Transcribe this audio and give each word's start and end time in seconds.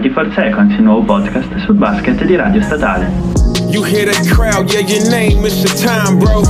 24 0.00 0.32
Seconds, 0.34 0.72
il 0.78 0.82
nuovo 0.82 1.02
podcast 1.02 1.54
sul 1.66 1.74
basket 1.74 2.24
di 2.24 2.34
Radio 2.34 2.62
Statale. 2.62 3.12
You 3.68 3.84
hear 3.84 4.06
that 4.06 4.26
crowd, 4.28 4.72
yeah, 4.72 4.80
your 4.80 5.10
name 5.10 5.44
is 5.44 5.62
your 5.62 5.76
time, 5.76 6.18
bro. 6.18 6.40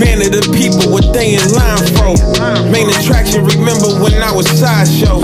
Man 0.00 0.22
of 0.22 0.32
the 0.32 0.48
people, 0.50 0.90
what 0.90 1.12
they 1.12 1.34
in 1.34 1.52
line 1.52 1.84
for. 1.92 2.16
Main 2.72 2.88
attraction, 2.88 3.44
remember 3.44 4.00
when 4.00 4.14
I 4.14 4.32
was 4.32 4.48
sideshow. 4.48 5.20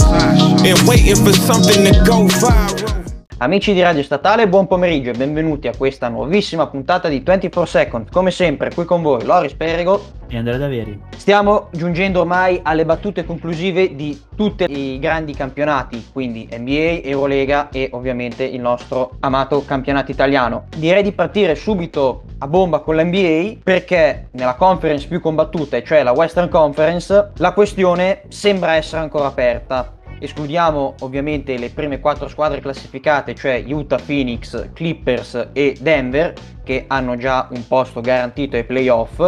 And 0.63 0.77
waiting 0.87 1.17
for 1.25 1.33
something 1.33 1.83
to 1.83 1.93
go 2.05 2.29
viral. 2.29 3.00
Amici 3.43 3.72
di 3.72 3.81
Radio 3.81 4.03
Statale, 4.03 4.49
buon 4.49 4.67
pomeriggio 4.67 5.09
e 5.09 5.15
benvenuti 5.15 5.67
a 5.67 5.73
questa 5.75 6.09
nuovissima 6.09 6.67
puntata 6.67 7.09
di 7.09 7.21
24 7.21 7.65
Second. 7.65 8.11
Come 8.11 8.31
sempre, 8.31 8.71
qui 8.74 8.85
con 8.85 9.01
voi 9.01 9.24
Loris 9.24 9.55
Perigo 9.55 10.19
e 10.29 10.37
Andrea 10.37 10.59
Daveri. 10.59 11.01
Stiamo 11.17 11.69
giungendo 11.73 12.21
ormai 12.21 12.61
alle 12.63 12.85
battute 12.85 13.24
conclusive 13.24 13.95
di 13.95 14.21
tutti 14.37 14.65
i 14.69 14.99
grandi 14.99 15.33
campionati, 15.33 16.09
quindi 16.12 16.51
NBA, 16.52 17.09
Eurolega 17.09 17.70
e 17.70 17.88
ovviamente 17.92 18.45
il 18.45 18.61
nostro 18.61 19.12
amato 19.20 19.64
campionato 19.64 20.11
italiano. 20.11 20.66
Direi 20.77 21.02
di 21.02 21.12
partire 21.12 21.55
subito 21.55 22.25
a 22.41 22.47
bomba 22.47 22.80
con 22.80 22.97
l'NBA 22.97 23.61
perché 23.64 24.28
nella 24.33 24.55
conference 24.55 25.09
più 25.09 25.19
combattuta, 25.19 25.83
cioè 25.83 26.02
la 26.02 26.12
Western 26.12 26.50
Conference, 26.50 27.30
la 27.38 27.52
questione 27.55 28.20
sembra 28.28 28.75
essere 28.75 29.00
ancora 29.00 29.28
aperta 29.28 29.95
Escludiamo 30.23 30.97
ovviamente 31.01 31.56
le 31.56 31.70
prime 31.70 31.98
quattro 31.98 32.28
squadre 32.28 32.61
classificate, 32.61 33.34
cioè 33.34 33.65
Utah, 33.66 33.97
Phoenix, 33.97 34.70
Clippers 34.74 35.48
e 35.55 35.74
Denver, 35.80 36.34
che 36.62 36.84
hanno 36.88 37.16
già 37.16 37.48
un 37.51 37.66
posto 37.66 38.02
garantito 38.02 38.55
ai 38.55 38.64
playoff. 38.64 39.19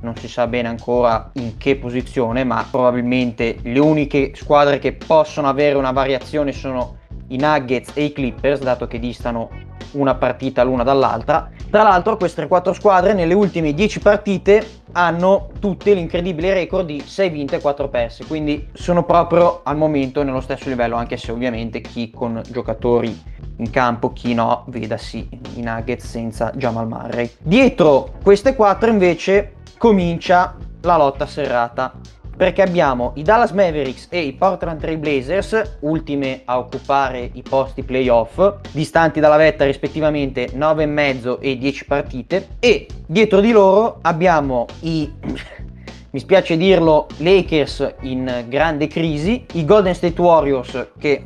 Non 0.00 0.16
si 0.16 0.28
sa 0.28 0.46
bene 0.46 0.68
ancora 0.68 1.30
in 1.34 1.58
che 1.58 1.76
posizione, 1.76 2.42
ma 2.44 2.66
probabilmente 2.70 3.58
le 3.60 3.78
uniche 3.80 4.32
squadre 4.34 4.78
che 4.78 4.94
possono 4.94 5.46
avere 5.46 5.76
una 5.76 5.92
variazione 5.92 6.52
sono 6.52 6.96
i 7.28 7.36
Nuggets 7.36 7.90
e 7.92 8.04
i 8.04 8.12
Clippers, 8.14 8.62
dato 8.62 8.86
che 8.86 8.98
distano 8.98 9.50
una 9.92 10.14
partita 10.14 10.62
l'una 10.62 10.84
dall'altra. 10.84 11.50
Tra 11.68 11.82
l'altro 11.82 12.16
queste 12.16 12.46
quattro 12.46 12.72
squadre 12.72 13.12
nelle 13.12 13.34
ultime 13.34 13.74
10 13.74 14.00
partite 14.00 14.79
hanno 14.92 15.50
tutte 15.58 15.94
l'incredibile 15.94 16.54
record 16.54 16.86
di 16.86 17.00
6 17.04 17.30
vinte 17.30 17.56
e 17.56 17.60
4 17.60 17.88
perse, 17.88 18.26
quindi 18.26 18.68
sono 18.72 19.04
proprio 19.04 19.60
al 19.62 19.76
momento 19.76 20.22
nello 20.22 20.40
stesso 20.40 20.68
livello, 20.68 20.96
anche 20.96 21.16
se 21.16 21.32
ovviamente 21.32 21.80
chi 21.80 22.10
con 22.10 22.42
giocatori 22.48 23.22
in 23.56 23.70
campo, 23.70 24.12
chi 24.12 24.34
no, 24.34 24.64
vedasi 24.68 25.28
i 25.56 25.62
Nuggets 25.62 26.06
senza 26.06 26.52
Jamal 26.54 26.88
Murray. 26.88 27.30
Dietro 27.40 28.14
queste 28.22 28.54
quattro 28.54 28.90
invece 28.90 29.54
comincia 29.78 30.56
la 30.82 30.96
lotta 30.96 31.26
serrata 31.26 31.92
perché 32.40 32.62
abbiamo 32.62 33.12
i 33.16 33.22
Dallas 33.22 33.50
Mavericks 33.50 34.06
e 34.08 34.22
i 34.22 34.32
Portland 34.32 34.80
Trail 34.80 34.96
Blazers, 34.96 35.76
ultime 35.80 36.40
a 36.46 36.56
occupare 36.56 37.28
i 37.34 37.42
posti 37.42 37.82
playoff, 37.82 38.60
distanti 38.70 39.20
dalla 39.20 39.36
vetta 39.36 39.66
rispettivamente 39.66 40.46
9,5 40.46 41.36
e 41.38 41.58
10 41.58 41.84
partite, 41.84 42.48
e 42.58 42.86
dietro 43.06 43.40
di 43.40 43.50
loro 43.50 43.98
abbiamo 44.00 44.64
i 44.80 45.12
mi 46.12 46.18
spiace 46.18 46.56
dirlo, 46.56 47.08
Lakers 47.18 47.96
in 48.00 48.46
grande 48.48 48.86
crisi, 48.86 49.44
i 49.52 49.66
Golden 49.66 49.94
State 49.94 50.18
Warriors 50.18 50.92
che 50.98 51.24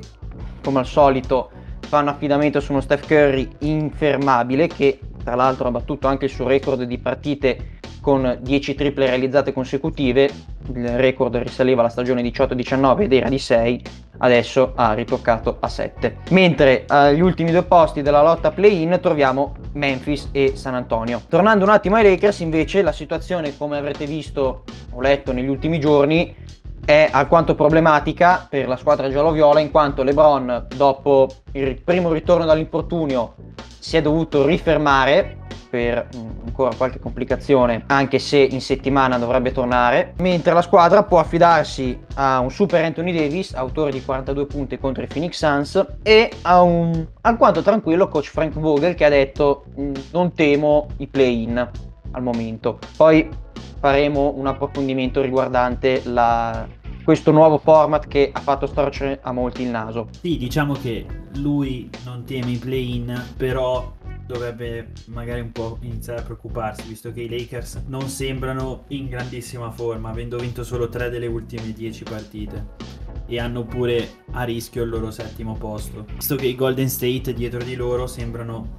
come 0.65 0.81
al 0.81 0.87
solito 0.87 1.49
fanno 1.79 2.11
affidamento 2.11 2.59
su 2.59 2.73
uno 2.73 2.81
Steph 2.81 3.07
Curry 3.07 3.49
infermabile 3.61 4.67
che 4.67 4.99
tra 5.23 5.37
l'altro 5.37 5.69
ha 5.69 5.71
battuto 5.71 6.09
anche 6.09 6.25
il 6.25 6.33
suo 6.33 6.49
record 6.49 6.83
di 6.83 6.99
partite 6.99 7.74
con 8.05 8.37
10 8.39 8.75
triple 8.75 9.07
realizzate 9.07 9.55
consecutive, 9.55 10.31
il 10.75 10.89
record 10.99 11.35
risaleva 11.37 11.81
alla 11.81 11.89
stagione 11.89 12.21
18-19 12.21 13.01
ed 13.01 13.15
era 13.15 13.31
di 13.31 13.39
6, 13.39 13.83
adesso 14.19 14.73
ha 14.75 14.93
ritoccato 14.93 15.57
a 15.59 15.69
7. 15.69 16.19
Mentre 16.29 16.85
agli 16.87 17.23
ultimi 17.23 17.51
due 17.51 17.63
posti 17.63 18.03
della 18.03 18.21
lotta 18.21 18.51
play-in 18.51 18.99
troviamo 19.01 19.55
Memphis 19.73 20.29
e 20.33 20.53
San 20.55 20.75
Antonio. 20.75 21.23
Tornando 21.31 21.65
un 21.65 21.71
attimo 21.71 21.97
ai 21.97 22.03
Lakers 22.03 22.41
invece 22.41 22.83
la 22.83 22.93
situazione 22.93 23.57
come 23.57 23.79
avrete 23.79 24.05
visto 24.05 24.65
o 24.91 25.01
letto 25.01 25.33
negli 25.33 25.49
ultimi 25.49 25.81
giorni 25.81 26.37
è 26.85 27.09
alquanto 27.11 27.55
problematica 27.55 28.47
per 28.51 28.69
la 28.69 28.77
squadra 28.77 29.09
giallo-viola 29.09 29.61
in 29.61 29.71
quanto 29.71 30.03
LeBron 30.03 30.67
dopo 30.77 31.29
il 31.53 31.81
primo 31.81 32.13
ritorno 32.13 32.45
dall'infortunio 32.45 33.35
si 33.79 33.97
è 33.97 34.03
dovuto 34.03 34.45
rifermare 34.45 35.44
per 35.75 36.07
mm, 36.17 36.47
ancora 36.47 36.73
qualche 36.77 37.01
complicazione, 37.01 37.83
anche 37.87 38.21
se 38.21 38.39
in 38.39 38.61
settimana 38.61 39.19
dovrebbe 39.19 39.51
tornare, 39.51 40.15
mentre 40.19 40.53
la 40.53 40.63
squadra 40.63 41.03
può 41.03 41.19
affidarsi 41.19 41.99
a 42.15 42.39
un 42.39 42.53
super 42.53 42.85
Anthony 42.85 43.13
Davis, 43.13 43.55
autore 43.55 43.91
di 43.91 44.01
42 44.01 44.47
punti 44.47 44.79
contro 44.79 45.03
i 45.03 45.09
Phoenix 45.09 45.37
Suns, 45.37 45.85
e 46.05 46.31
a 46.43 46.63
un 46.63 47.05
alquanto 47.23 47.61
tranquillo 47.63 48.07
coach 48.07 48.29
Frank 48.29 48.53
Vogel 48.53 48.95
che 48.95 49.05
ha 49.05 49.09
detto 49.09 49.65
mm, 49.77 49.95
non 50.13 50.33
temo 50.33 50.87
i 50.99 51.09
play-in 51.09 51.69
al 52.13 52.23
momento. 52.23 52.79
Poi 52.97 53.29
faremo 53.81 54.33
un 54.37 54.47
approfondimento 54.47 55.21
riguardante 55.23 56.03
la, 56.05 56.65
questo 57.05 57.31
nuovo 57.33 57.59
format 57.59 58.09
che 58.09 58.31
ha 58.33 58.41
fatto 58.41 58.67
storcere 58.67 59.21
a 59.23 59.31
molti 59.31 59.63
il 59.63 59.69
naso. 59.69 60.09
Sì, 60.21 60.39
diciamo 60.39 60.73
che 60.73 61.07
lui 61.35 61.91
non 62.05 62.25
teme 62.25 62.53
i 62.53 62.57
play-in, 62.57 63.23
però 63.37 63.93
dovrebbe 64.27 64.93
magari 65.07 65.41
un 65.41 65.53
po' 65.53 65.77
iniziare 65.83 66.21
a 66.21 66.23
preoccuparsi, 66.23 66.89
visto 66.89 67.13
che 67.13 67.21
i 67.21 67.29
Lakers 67.29 67.83
non 67.89 68.09
sembrano 68.09 68.85
in 68.89 69.09
grandissima 69.09 69.71
forma, 69.71 70.09
avendo 70.09 70.39
vinto 70.39 70.65
solo 70.65 70.89
3 70.89 71.11
delle 71.11 71.27
ultime 71.27 71.73
10 71.75 72.05
partite. 72.05 72.67
E 73.27 73.39
hanno 73.39 73.65
pure 73.65 74.23
a 74.33 74.45
rischio 74.45 74.83
il 74.83 74.89
loro 74.89 75.11
settimo 75.11 75.55
posto. 75.55 76.07
Visto 76.15 76.37
che 76.37 76.47
i 76.47 76.55
Golden 76.55 76.89
State 76.89 77.35
dietro 77.35 77.63
di 77.63 77.75
loro 77.75 78.07
sembrano 78.07 78.75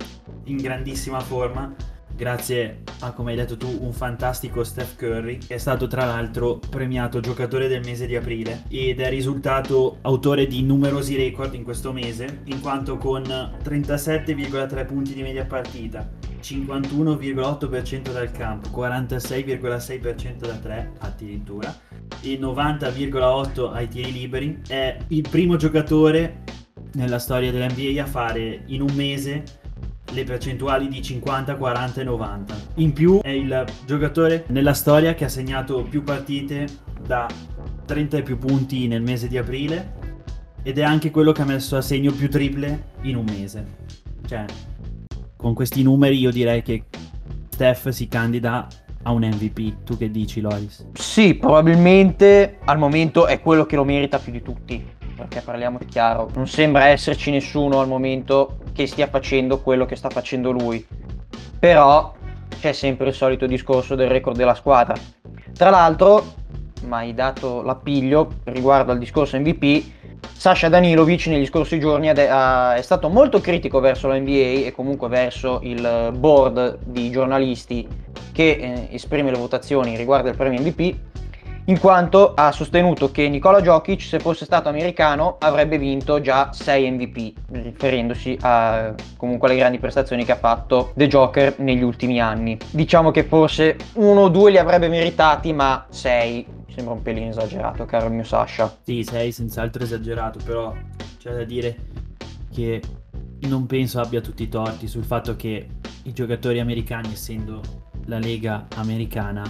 in 0.45 0.57
grandissima 0.57 1.19
forma, 1.19 1.73
grazie 2.15 2.83
a, 3.01 3.11
come 3.11 3.31
hai 3.31 3.37
detto 3.37 3.57
tu, 3.57 3.77
un 3.81 3.91
fantastico 3.91 4.63
Steph 4.63 4.95
Curry, 4.95 5.37
che 5.39 5.55
è 5.55 5.57
stato 5.57 5.87
tra 5.87 6.05
l'altro 6.05 6.59
premiato 6.69 7.19
giocatore 7.19 7.67
del 7.67 7.83
mese 7.83 8.07
di 8.07 8.15
aprile 8.15 8.63
ed 8.69 8.99
è 8.99 9.09
risultato 9.09 9.97
autore 10.01 10.47
di 10.47 10.63
numerosi 10.63 11.15
record 11.15 11.53
in 11.53 11.63
questo 11.63 11.91
mese, 11.91 12.41
in 12.45 12.61
quanto 12.61 12.97
con 12.97 13.23
37,3 13.23 14.85
punti 14.85 15.13
di 15.13 15.21
media 15.21 15.45
partita, 15.45 16.09
51,8% 16.41 18.11
dal 18.11 18.31
campo, 18.31 18.69
46,6% 18.69 20.37
da 20.37 20.55
3 20.55 20.91
addirittura 20.99 21.75
e 22.21 22.39
90,8 22.39 23.73
ai 23.73 23.87
tiri 23.87 24.11
liberi, 24.11 24.61
è 24.67 24.97
il 25.07 25.27
primo 25.29 25.57
giocatore 25.57 26.43
nella 26.93 27.19
storia 27.19 27.51
dell'NBA 27.51 28.01
a 28.01 28.05
fare 28.05 28.63
in 28.67 28.81
un 28.81 28.93
mese 28.93 29.43
le 30.15 30.23
percentuali 30.23 30.87
di 30.87 31.01
50, 31.01 31.55
40 31.55 32.01
e 32.01 32.03
90. 32.03 32.55
In 32.75 32.93
più 32.93 33.19
è 33.21 33.29
il 33.29 33.65
giocatore 33.85 34.45
nella 34.47 34.73
storia 34.73 35.13
che 35.13 35.25
ha 35.25 35.29
segnato 35.29 35.83
più 35.83 36.03
partite 36.03 36.65
da 37.05 37.27
30 37.85 38.17
e 38.17 38.21
più 38.23 38.37
punti 38.37 38.87
nel 38.87 39.01
mese 39.01 39.27
di 39.27 39.37
aprile 39.37 39.93
ed 40.63 40.79
è 40.79 40.83
anche 40.83 41.11
quello 41.11 41.31
che 41.31 41.41
ha 41.41 41.45
messo 41.45 41.75
a 41.75 41.81
segno 41.81 42.11
più 42.11 42.29
triple 42.29 42.93
in 43.01 43.17
un 43.17 43.25
mese. 43.25 43.65
Cioè, 44.25 44.45
con 45.35 45.53
questi 45.53 45.83
numeri 45.83 46.17
io 46.17 46.31
direi 46.31 46.63
che 46.63 46.85
Steph 47.49 47.89
si 47.89 48.07
candida 48.07 48.67
a 49.03 49.11
un 49.11 49.21
MVP. 49.21 49.83
Tu 49.83 49.97
che 49.97 50.09
dici, 50.09 50.39
Loris? 50.41 50.87
Sì, 50.93 51.35
probabilmente 51.35 52.57
al 52.63 52.79
momento 52.79 53.27
è 53.27 53.39
quello 53.41 53.65
che 53.65 53.75
lo 53.75 53.83
merita 53.83 54.17
più 54.17 54.31
di 54.31 54.41
tutti 54.41 54.93
perché 55.15 55.39
parliamo 55.39 55.79
chiaro, 55.87 56.29
non 56.35 56.45
sembra 56.47 56.87
esserci 56.87 57.31
nessuno 57.31 57.79
al 57.79 57.87
momento 57.87 58.57
che 58.75 58.87
stia 58.87 59.07
facendo 59.07 59.61
quello 59.61 59.85
che 59.85 59.95
sta 59.95 60.09
facendo 60.09 60.51
lui. 60.51 60.85
Però 61.57 62.13
c'è 62.59 62.73
sempre 62.73 63.07
il 63.07 63.13
solito 63.13 63.47
discorso 63.47 63.95
del 63.95 64.09
record 64.09 64.35
della 64.35 64.53
squadra. 64.53 64.95
Tra 65.53 65.69
l'altro, 65.69 66.33
ma 66.83 66.97
hai 66.97 67.13
dato 67.13 67.61
l'appiglio 67.61 68.39
riguardo 68.43 68.91
al 68.91 68.97
discorso 68.97 69.39
MVP, 69.39 69.83
Sasha 70.33 70.67
Danilovic 70.67 71.27
negli 71.27 71.45
scorsi 71.45 71.79
giorni 71.79 72.07
è 72.07 72.79
stato 72.81 73.09
molto 73.09 73.39
critico 73.39 73.79
verso 73.79 74.07
la 74.07 74.19
NBA 74.19 74.65
e 74.65 74.73
comunque 74.75 75.07
verso 75.07 75.59
il 75.63 76.11
board 76.17 76.79
di 76.83 77.09
giornalisti 77.09 77.87
che 78.31 78.49
eh, 78.49 78.87
esprime 78.91 79.31
le 79.31 79.37
votazioni 79.37 79.95
riguardo 79.95 80.29
al 80.29 80.35
premio 80.35 80.59
MVP 80.59 81.14
in 81.65 81.79
quanto 81.79 82.33
ha 82.35 82.51
sostenuto 82.51 83.09
che 83.09 83.27
Nikola 83.27 83.61
Jokic, 83.61 84.01
se 84.01 84.19
fosse 84.19 84.45
stato 84.45 84.69
americano, 84.69 85.37
avrebbe 85.39 85.79
vinto 85.79 86.21
già 86.21 86.51
6 86.51 86.91
MVP, 86.91 87.33
riferendosi 87.51 88.37
a 88.41 88.93
comunque 89.17 89.47
alle 89.47 89.57
grandi 89.57 89.79
prestazioni 89.79 90.23
che 90.25 90.33
ha 90.33 90.37
fatto 90.37 90.91
The 90.95 91.07
Joker 91.07 91.55
negli 91.59 91.81
ultimi 91.81 92.21
anni. 92.21 92.57
Diciamo 92.69 93.09
che 93.09 93.23
forse 93.23 93.77
uno 93.93 94.21
o 94.21 94.29
due 94.29 94.51
li 94.51 94.57
avrebbe 94.57 94.89
meritati, 94.89 95.53
ma 95.53 95.85
6 95.89 96.45
sembra 96.75 96.93
un 96.93 97.01
pelino 97.01 97.29
esagerato, 97.29 97.85
caro 97.85 98.07
il 98.07 98.13
mio 98.13 98.23
Sasha. 98.23 98.77
Sì, 98.83 99.03
6 99.03 99.31
senz'altro 99.31 99.81
esagerato, 99.81 100.39
però 100.45 100.71
c'è 101.17 101.31
da 101.31 101.43
dire 101.43 101.75
che 102.53 102.81
non 103.47 103.65
penso 103.65 103.99
abbia 103.99 104.21
tutti 104.21 104.43
i 104.43 104.49
torti 104.49 104.87
sul 104.87 105.03
fatto 105.03 105.35
che 105.35 105.67
i 106.03 106.13
giocatori 106.13 106.59
americani, 106.59 107.13
essendo 107.13 107.61
la 108.05 108.19
lega 108.19 108.67
americana, 108.75 109.43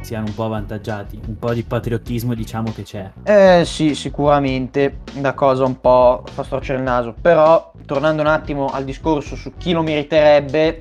siano 0.00 0.26
un 0.26 0.34
po' 0.34 0.44
avvantaggiati. 0.44 1.20
Un 1.26 1.38
po' 1.38 1.52
di 1.52 1.62
patriottismo 1.62 2.34
diciamo 2.34 2.72
che 2.72 2.82
c'è. 2.82 3.10
Eh 3.24 3.64
sì, 3.64 3.94
sicuramente, 3.94 5.00
una 5.14 5.34
cosa 5.34 5.64
un 5.64 5.80
po' 5.80 6.22
fa 6.32 6.42
storcere 6.42 6.78
il 6.78 6.84
naso, 6.84 7.14
però 7.20 7.72
tornando 7.86 8.22
un 8.22 8.28
attimo 8.28 8.66
al 8.66 8.84
discorso 8.84 9.36
su 9.36 9.52
chi 9.56 9.72
lo 9.72 9.82
meriterebbe, 9.82 10.80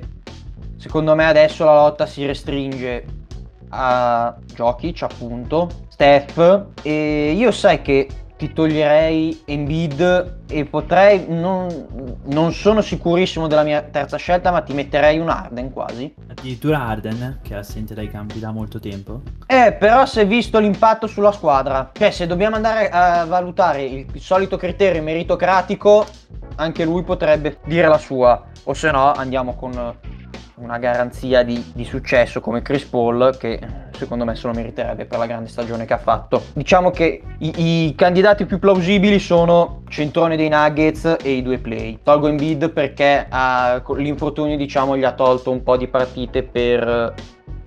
secondo 0.78 1.16
me 1.16 1.26
adesso 1.26 1.66
la 1.66 1.76
lotta 1.76 2.06
si 2.06 2.26
restringe 2.26 3.06
a 3.70 4.36
Jokic 4.54 5.04
appunto, 5.04 5.70
Steph 5.90 6.68
e 6.84 7.34
io 7.36 7.52
sai 7.52 7.82
che 7.82 8.08
ti 8.38 8.54
toglierei 8.54 9.42
Embiid 9.46 10.42
e 10.48 10.66
potrei, 10.66 11.26
non, 11.28 12.20
non, 12.26 12.54
sono 12.54 12.82
sicurissimo 12.82 13.48
della 13.48 13.64
mia 13.64 13.82
terza 13.82 14.18
scelta, 14.18 14.52
ma 14.52 14.62
ti 14.62 14.74
metterei 14.74 15.18
un 15.18 15.30
Arden 15.30 15.74
quasi. 15.74 16.14
Addirittura 16.28 16.86
Arden, 16.86 17.40
che 17.42 17.56
è 17.56 17.58
assente 17.58 17.96
dai 17.96 18.10
campi 18.10 18.40
da 18.40 18.52
molto 18.52 18.80
tempo. 18.80 19.22
Eh, 19.48 19.74
però 19.74 20.06
se 20.06 20.26
visto 20.26 20.60
l'impatto 20.60 21.08
sulla 21.08 21.32
squadra, 21.32 21.90
cioè 21.92 22.12
se 22.12 22.28
dobbiamo 22.28 22.56
andare 22.56 22.90
a 22.90 23.26
valutare 23.26 23.84
il, 23.84 24.06
il 24.14 24.22
solito 24.22 24.56
criterio 24.56 25.02
meritocratico, 25.02 26.06
anche 26.58 26.86
lui 26.86 27.04
potrebbe 27.04 27.58
dire 27.66 27.88
la 27.88 27.98
sua, 27.98 28.44
o 28.64 28.74
se 28.74 28.92
no 28.92 29.14
andiamo 29.14 29.56
con 29.56 29.96
una 30.58 30.78
garanzia 30.80 31.44
di, 31.44 31.64
di, 31.74 31.86
successo 31.86 32.40
come 32.40 32.62
Chris 32.62 32.84
Paul 32.86 33.36
che 33.38 33.60
secondo 33.92 34.26
me 34.26 34.36
se 34.36 34.48
lo 34.48 34.54
meriterebbe 34.54 35.06
per 35.06 35.20
la 35.20 35.28
grande 35.28 35.50
stagione 35.50 35.86
che 35.86 35.94
ha 35.94 36.00
fatto. 36.00 36.42
Diciamo 36.54 36.90
che 36.90 37.22
i, 37.40 37.88
i 37.88 37.96
candidati 37.96 38.46
più 38.46 38.58
plausibili 38.58 39.20
sono 39.20 39.84
Centrone 39.88 40.36
dei 40.36 40.50
Nuggets 40.50 41.18
e 41.22 41.32
i 41.34 41.42
due 41.44 41.60
play. 41.60 42.00
Tolgo 42.02 42.28
in 42.28 42.38
bid 42.38 42.72
perché 42.72 43.28
ha, 43.30 43.82
l'infortunio 43.96 44.58
diciamo 44.58 44.98
gli 44.98 45.04
ha 45.04 45.14
tolto 45.14 45.52
un 45.52 45.62
po' 45.62 45.78
di 45.78 45.88
partite 45.88 46.42
per 46.44 47.14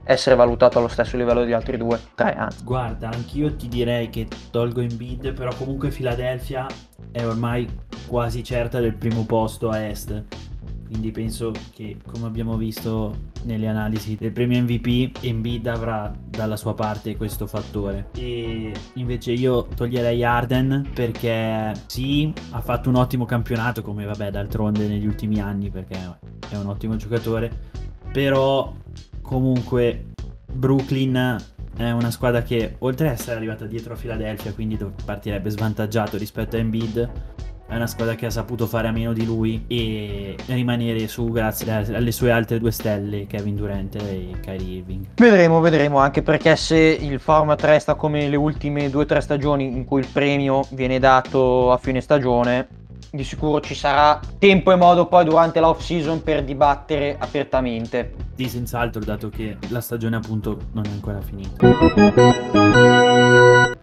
essere 0.02 0.34
valutato 0.34 0.78
allo 0.78 0.88
stesso 0.88 1.16
livello 1.16 1.40
degli 1.40 1.52
altri 1.52 1.76
due, 1.76 2.00
tre 2.16 2.34
anzi. 2.34 2.64
Guarda, 2.64 3.10
anch'io 3.10 3.54
ti 3.54 3.68
direi 3.68 4.10
che 4.10 4.26
tolgo 4.50 4.80
in 4.80 4.96
bid, 4.96 5.32
però 5.32 5.52
comunque 5.56 5.90
Philadelphia 5.90 6.66
è 7.12 7.24
ormai 7.24 7.68
quasi 8.08 8.42
certa 8.42 8.80
del 8.80 8.94
primo 8.94 9.24
posto 9.24 9.68
a 9.68 9.86
est 9.86 10.24
quindi 10.90 11.12
penso 11.12 11.52
che 11.72 11.98
come 12.04 12.26
abbiamo 12.26 12.56
visto 12.56 13.28
nelle 13.44 13.68
analisi 13.68 14.16
del 14.16 14.32
premio 14.32 14.60
MVP 14.60 15.22
Embiid 15.22 15.68
avrà 15.68 16.12
dalla 16.28 16.56
sua 16.56 16.74
parte 16.74 17.16
questo 17.16 17.46
fattore. 17.46 18.08
E 18.16 18.72
invece 18.94 19.30
io 19.30 19.68
toglierei 19.68 20.24
Arden 20.24 20.90
perché 20.92 21.72
sì 21.86 22.32
ha 22.50 22.60
fatto 22.60 22.88
un 22.88 22.96
ottimo 22.96 23.24
campionato 23.24 23.82
come 23.82 24.04
vabbè 24.04 24.32
d'altronde 24.32 24.88
negli 24.88 25.06
ultimi 25.06 25.40
anni 25.40 25.70
perché 25.70 25.94
è 26.48 26.56
un 26.56 26.66
ottimo 26.66 26.96
giocatore. 26.96 27.52
Però 28.12 28.74
comunque 29.22 30.06
Brooklyn 30.52 31.36
è 31.76 31.90
una 31.92 32.10
squadra 32.10 32.42
che 32.42 32.74
oltre 32.78 33.06
ad 33.06 33.12
essere 33.14 33.36
arrivata 33.36 33.64
dietro 33.64 33.94
a 33.94 33.96
Philadelphia 33.96 34.52
quindi 34.52 34.76
partirebbe 35.04 35.50
svantaggiato 35.50 36.16
rispetto 36.16 36.56
a 36.56 36.58
Embiid 36.58 37.10
è 37.70 37.76
una 37.76 37.86
squadra 37.86 38.16
che 38.16 38.26
ha 38.26 38.30
saputo 38.30 38.66
fare 38.66 38.88
a 38.88 38.90
meno 38.90 39.12
di 39.12 39.24
lui 39.24 39.62
e 39.68 40.34
rimanere 40.46 41.06
su 41.06 41.30
grazie 41.30 41.72
alle 41.94 42.10
sue 42.10 42.32
altre 42.32 42.58
due 42.58 42.72
stelle, 42.72 43.28
Kevin 43.28 43.54
Durant 43.54 43.94
e 43.94 44.32
Kyrie 44.40 44.78
Irving. 44.78 45.06
Vedremo, 45.14 45.60
vedremo, 45.60 45.98
anche 45.98 46.20
perché 46.22 46.56
se 46.56 46.76
il 46.76 47.20
format 47.20 47.62
resta 47.62 47.94
come 47.94 48.28
le 48.28 48.36
ultime 48.36 48.90
due 48.90 49.04
o 49.04 49.06
tre 49.06 49.20
stagioni 49.20 49.66
in 49.66 49.84
cui 49.84 50.00
il 50.00 50.08
premio 50.12 50.66
viene 50.70 50.98
dato 50.98 51.70
a 51.70 51.76
fine 51.76 52.00
stagione, 52.00 52.66
di 53.12 53.22
sicuro 53.22 53.60
ci 53.60 53.74
sarà 53.76 54.20
tempo 54.38 54.72
e 54.72 54.76
modo 54.76 55.06
poi 55.06 55.24
durante 55.24 55.60
l'off 55.60 55.80
season 55.80 56.24
per 56.24 56.42
dibattere 56.42 57.16
apertamente. 57.18 58.14
Sì, 58.34 58.48
senz'altro, 58.48 59.00
dato 59.00 59.28
che 59.28 59.58
la 59.68 59.80
stagione 59.80 60.16
appunto 60.16 60.58
non 60.72 60.84
è 60.86 60.90
ancora 60.90 61.20
finita. 61.20 61.68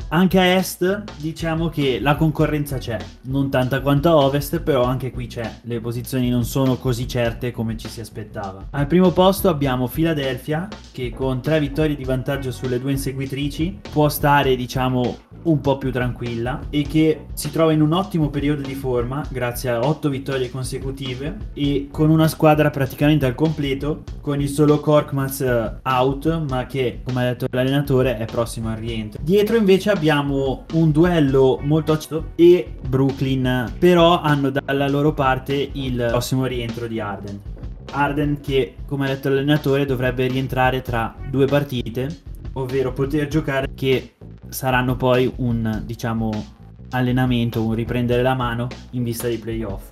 Anche 0.09 0.39
a 0.39 0.45
est 0.45 1.03
diciamo 1.17 1.67
che 1.67 1.99
la 1.99 2.15
concorrenza 2.15 2.77
c'è, 2.77 2.97
non 3.23 3.49
tanta 3.49 3.81
quanto 3.81 4.07
a 4.07 4.15
ovest, 4.15 4.61
però 4.61 4.83
anche 4.83 5.11
qui 5.11 5.27
c'è. 5.27 5.59
Le 5.63 5.81
posizioni 5.81 6.29
non 6.29 6.45
sono 6.45 6.77
così 6.77 7.05
certe 7.09 7.51
come 7.51 7.75
ci 7.75 7.89
si 7.89 7.99
aspettava. 7.99 8.67
Al 8.69 8.87
primo 8.87 9.11
posto 9.11 9.49
abbiamo 9.49 9.89
Philadelphia 9.89 10.69
che 10.93 11.09
con 11.09 11.41
tre 11.41 11.59
vittorie 11.59 11.97
di 11.97 12.05
vantaggio 12.05 12.51
sulle 12.51 12.79
due 12.79 12.91
inseguitrici 12.91 13.79
può 13.91 14.07
stare 14.07 14.55
diciamo 14.55 15.25
un 15.43 15.61
po' 15.61 15.77
più 15.77 15.91
tranquilla 15.91 16.61
e 16.69 16.83
che 16.83 17.27
si 17.33 17.51
trova 17.51 17.71
in 17.71 17.81
un 17.81 17.93
ottimo 17.93 18.29
periodo 18.29 18.61
di 18.61 18.75
forma 18.75 19.25
grazie 19.29 19.69
a 19.69 19.79
otto 19.79 20.09
vittorie 20.09 20.49
consecutive 20.49 21.51
e 21.53 21.87
con 21.91 22.09
una 22.09 22.27
squadra 22.27 22.69
praticamente 22.69 23.25
al 23.25 23.35
completo 23.35 24.03
con 24.21 24.41
il 24.41 24.49
solo 24.49 24.79
Korkmaz 24.79 25.41
eh, 25.41 25.73
out 25.83 26.45
ma 26.49 26.65
che 26.65 27.01
come 27.03 27.21
ha 27.21 27.25
detto 27.31 27.47
l'allenatore 27.49 28.17
è 28.17 28.25
prossimo 28.25 28.69
al 28.69 28.77
rientro. 28.77 29.21
Dietro 29.23 29.55
invece 29.55 29.91
abbiamo 29.97 30.65
un 30.73 30.91
duello 30.91 31.59
molto 31.63 31.93
acceso 31.93 32.31
e 32.35 32.75
Brooklyn, 32.87 33.73
però 33.79 34.21
hanno 34.21 34.51
dalla 34.51 34.87
loro 34.87 35.11
parte 35.11 35.71
il 35.73 36.05
prossimo 36.09 36.45
rientro 36.45 36.85
di 36.85 36.99
Arden. 36.99 37.41
Arden 37.91 38.39
che, 38.39 38.75
come 38.85 39.05
ha 39.05 39.07
detto 39.09 39.29
l'allenatore, 39.29 39.85
dovrebbe 39.85 40.27
rientrare 40.27 40.83
tra 40.83 41.15
due 41.31 41.47
partite, 41.47 42.15
ovvero 42.53 42.93
poter 42.93 43.27
giocare 43.27 43.69
che 43.73 44.13
saranno 44.49 44.95
poi 44.95 45.31
un, 45.37 45.81
diciamo, 45.83 46.29
allenamento, 46.91 47.63
un 47.63 47.73
riprendere 47.73 48.21
la 48.21 48.35
mano 48.35 48.67
in 48.91 49.03
vista 49.03 49.25
dei 49.25 49.39
playoff. 49.39 49.89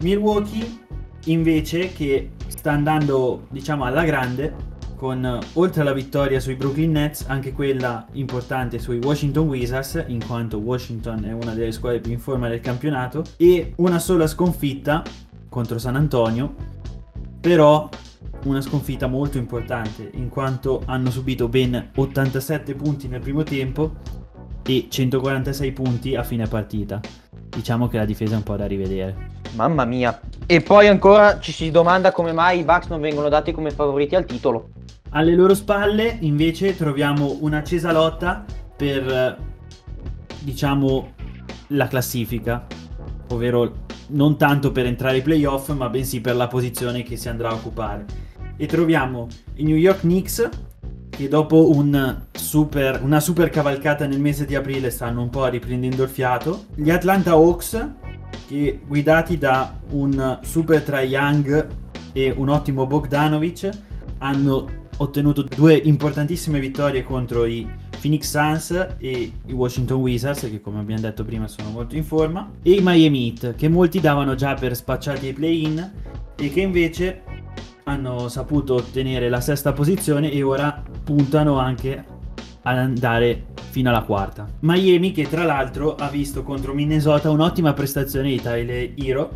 Milwaukee 0.00 0.84
invece 1.26 1.92
che 1.92 2.32
sta 2.48 2.72
andando, 2.72 3.46
diciamo, 3.50 3.84
alla 3.84 4.02
grande 4.02 4.74
con 4.96 5.38
oltre 5.52 5.80
alla 5.82 5.92
vittoria 5.92 6.40
sui 6.40 6.54
Brooklyn 6.54 6.92
Nets 6.92 7.24
anche 7.28 7.52
quella 7.52 8.06
importante 8.12 8.78
sui 8.78 8.98
Washington 8.98 9.46
Wizards 9.46 10.04
in 10.08 10.24
quanto 10.26 10.58
Washington 10.58 11.24
è 11.24 11.32
una 11.32 11.52
delle 11.52 11.72
squadre 11.72 12.00
più 12.00 12.12
in 12.12 12.18
forma 12.18 12.48
del 12.48 12.60
campionato 12.60 13.22
e 13.36 13.74
una 13.76 13.98
sola 13.98 14.26
sconfitta 14.26 15.02
contro 15.48 15.78
San 15.78 15.96
Antonio 15.96 16.54
però 17.40 17.88
una 18.44 18.60
sconfitta 18.60 19.06
molto 19.06 19.38
importante 19.38 20.10
in 20.14 20.28
quanto 20.28 20.82
hanno 20.86 21.10
subito 21.10 21.48
ben 21.48 21.90
87 21.94 22.74
punti 22.74 23.08
nel 23.08 23.20
primo 23.20 23.42
tempo 23.42 23.96
e 24.64 24.86
146 24.88 25.72
punti 25.72 26.16
a 26.16 26.22
fine 26.22 26.46
partita. 26.46 27.00
Diciamo 27.48 27.88
che 27.88 27.98
la 27.98 28.04
difesa 28.04 28.34
è 28.34 28.36
un 28.38 28.42
po' 28.42 28.56
da 28.56 28.66
rivedere 28.66 29.35
mamma 29.56 29.84
mia 29.84 30.20
e 30.46 30.60
poi 30.60 30.86
ancora 30.86 31.40
ci 31.40 31.50
si 31.50 31.70
domanda 31.70 32.12
come 32.12 32.32
mai 32.32 32.60
i 32.60 32.64
Bucks 32.64 32.88
non 32.88 33.00
vengono 33.00 33.28
dati 33.28 33.50
come 33.52 33.70
favoriti 33.70 34.14
al 34.14 34.24
titolo 34.24 34.68
alle 35.10 35.34
loro 35.34 35.54
spalle 35.54 36.18
invece 36.20 36.76
troviamo 36.76 37.38
un'accesa 37.40 37.90
lotta 37.90 38.44
per, 38.76 39.38
diciamo, 40.40 41.12
la 41.68 41.88
classifica, 41.88 42.66
ovvero 43.30 43.84
non 44.08 44.36
tanto 44.36 44.72
per 44.72 44.84
entrare 44.84 45.16
ai 45.16 45.22
playoff, 45.22 45.70
ma 45.70 45.88
bensì 45.88 46.20
per 46.20 46.36
la 46.36 46.48
posizione 46.48 47.02
che 47.02 47.16
si 47.16 47.28
andrà 47.28 47.48
a 47.48 47.54
occupare. 47.54 48.04
E 48.56 48.66
troviamo 48.66 49.28
i 49.54 49.64
New 49.64 49.76
York 49.76 50.00
Knicks 50.00 50.48
che 51.08 51.28
dopo 51.28 51.70
un 51.70 52.24
super, 52.32 53.02
una 53.02 53.20
super 53.20 53.48
cavalcata 53.48 54.06
nel 54.06 54.20
mese 54.20 54.44
di 54.44 54.54
aprile 54.54 54.90
stanno 54.90 55.22
un 55.22 55.30
po' 55.30 55.46
riprendendo 55.46 56.02
il 56.02 56.10
fiato. 56.10 56.66
Gli 56.74 56.90
Atlanta 56.90 57.30
Hawks 57.30 57.90
che 58.46 58.80
guidati 58.86 59.38
da 59.38 59.78
un 59.90 60.38
super 60.42 60.82
Trae 60.82 61.06
Young 61.06 61.68
e 62.12 62.32
un 62.36 62.48
ottimo 62.48 62.86
Bogdanovic 62.86 63.68
hanno 64.18 64.84
ottenuto 64.98 65.42
due 65.42 65.74
importantissime 65.74 66.60
vittorie 66.60 67.02
contro 67.02 67.44
i 67.44 67.68
Phoenix 68.00 68.30
Suns 68.30 68.94
e 68.98 69.32
i 69.44 69.52
Washington 69.52 69.98
Wizards 69.98 70.40
che 70.40 70.60
come 70.60 70.78
abbiamo 70.78 71.00
detto 71.00 71.24
prima 71.24 71.48
sono 71.48 71.70
molto 71.70 71.96
in 71.96 72.04
forma 72.04 72.50
e 72.62 72.72
i 72.72 72.80
Miami 72.82 73.28
Heat 73.28 73.56
che 73.56 73.68
molti 73.68 74.00
davano 74.00 74.34
già 74.34 74.54
per 74.54 74.74
spacciati 74.74 75.26
ai 75.26 75.32
play-in 75.32 75.92
e 76.36 76.50
che 76.50 76.60
invece 76.60 77.22
hanno 77.84 78.28
saputo 78.28 78.74
ottenere 78.74 79.28
la 79.28 79.40
sesta 79.40 79.72
posizione 79.72 80.30
e 80.30 80.42
ora 80.42 80.82
puntano 81.04 81.58
anche 81.58 82.04
ad 82.66 82.78
andare 82.78 83.46
fino 83.70 83.90
alla 83.90 84.02
quarta. 84.02 84.46
Miami 84.60 85.12
che 85.12 85.28
tra 85.28 85.44
l'altro 85.44 85.94
ha 85.94 86.08
visto 86.08 86.42
contro 86.42 86.74
Minnesota 86.74 87.30
un'ottima 87.30 87.72
prestazione 87.72 88.30
di 88.30 88.40
Tyler 88.40 88.92
Hero 88.96 89.30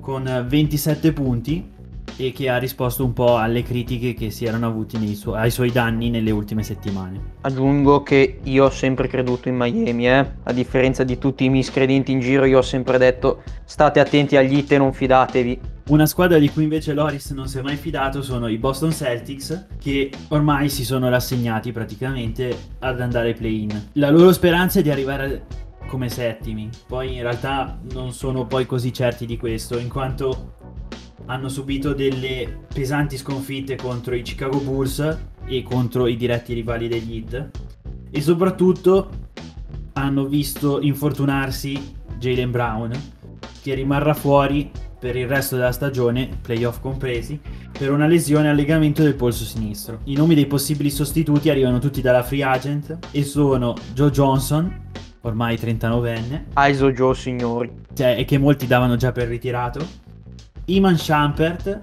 con 0.00 0.44
27 0.48 1.12
punti 1.12 1.70
e 2.16 2.32
che 2.32 2.48
ha 2.48 2.56
risposto 2.58 3.04
un 3.04 3.12
po' 3.12 3.36
alle 3.36 3.62
critiche 3.62 4.14
che 4.14 4.30
si 4.30 4.44
erano 4.44 4.66
avuti 4.66 5.14
su- 5.14 5.30
ai 5.30 5.50
suoi 5.50 5.70
danni 5.70 6.10
nelle 6.10 6.30
ultime 6.30 6.62
settimane. 6.62 7.34
Aggiungo 7.42 8.02
che 8.02 8.38
io 8.42 8.64
ho 8.64 8.70
sempre 8.70 9.06
creduto 9.08 9.48
in 9.48 9.56
Miami, 9.56 10.08
eh? 10.08 10.26
a 10.42 10.52
differenza 10.52 11.04
di 11.04 11.18
tutti 11.18 11.44
i 11.44 11.48
miscredenti 11.48 12.12
in 12.12 12.20
giro, 12.20 12.44
io 12.44 12.58
ho 12.58 12.62
sempre 12.62 12.98
detto 12.98 13.42
state 13.64 14.00
attenti 14.00 14.36
agli 14.36 14.56
hit 14.58 14.72
e 14.72 14.78
non 14.78 14.92
fidatevi. 14.92 15.60
Una 15.88 16.06
squadra 16.06 16.38
di 16.38 16.48
cui 16.48 16.62
invece 16.62 16.94
Loris 16.94 17.30
non 17.30 17.48
si 17.48 17.58
è 17.58 17.62
mai 17.62 17.76
fidato 17.76 18.22
sono 18.22 18.46
i 18.46 18.56
Boston 18.56 18.92
Celtics, 18.92 19.66
che 19.80 20.10
ormai 20.28 20.68
si 20.68 20.84
sono 20.84 21.08
rassegnati 21.08 21.72
praticamente 21.72 22.56
ad 22.78 23.00
andare 23.00 23.34
play-in. 23.34 23.88
La 23.94 24.10
loro 24.10 24.32
speranza 24.32 24.78
è 24.78 24.82
di 24.82 24.90
arrivare 24.90 25.44
come 25.88 26.08
settimi, 26.08 26.70
poi 26.86 27.16
in 27.16 27.22
realtà 27.22 27.78
non 27.92 28.12
sono 28.12 28.46
poi 28.46 28.64
così 28.64 28.92
certi 28.92 29.26
di 29.26 29.36
questo, 29.36 29.76
in 29.76 29.88
quanto 29.88 30.54
hanno 31.26 31.48
subito 31.48 31.92
delle 31.92 32.60
pesanti 32.72 33.16
sconfitte 33.16 33.76
contro 33.76 34.14
i 34.14 34.22
Chicago 34.22 34.58
Bulls 34.58 35.18
e 35.44 35.62
contro 35.62 36.06
i 36.06 36.16
diretti 36.16 36.54
rivali 36.54 36.88
degli 36.88 37.16
Heat 37.16 37.50
e 38.10 38.20
soprattutto 38.20 39.10
hanno 39.94 40.26
visto 40.26 40.80
infortunarsi 40.80 41.94
Jalen 42.18 42.50
Brown 42.50 42.92
che 43.62 43.74
rimarrà 43.74 44.14
fuori 44.14 44.70
per 45.02 45.16
il 45.16 45.26
resto 45.26 45.56
della 45.56 45.72
stagione, 45.72 46.28
playoff 46.40 46.78
compresi, 46.78 47.40
per 47.76 47.90
una 47.90 48.06
lesione 48.06 48.48
al 48.48 48.54
legamento 48.54 49.02
del 49.02 49.16
polso 49.16 49.42
sinistro. 49.42 49.98
I 50.04 50.14
nomi 50.14 50.36
dei 50.36 50.46
possibili 50.46 50.90
sostituti 50.90 51.50
arrivano 51.50 51.80
tutti 51.80 52.00
dalla 52.00 52.22
free 52.22 52.44
agent 52.44 52.98
e 53.10 53.24
sono 53.24 53.74
Joe 53.94 54.12
Johnson, 54.12 54.72
ormai 55.22 55.56
39enne. 55.56 56.44
ISO 56.70 56.92
Joe 56.92 57.16
signori. 57.16 57.72
Cioè, 57.92 58.14
e 58.16 58.24
che 58.24 58.38
molti 58.38 58.68
davano 58.68 58.94
già 58.94 59.10
per 59.10 59.26
ritirato. 59.26 59.84
Iman 60.66 60.96
Shumpert 60.96 61.80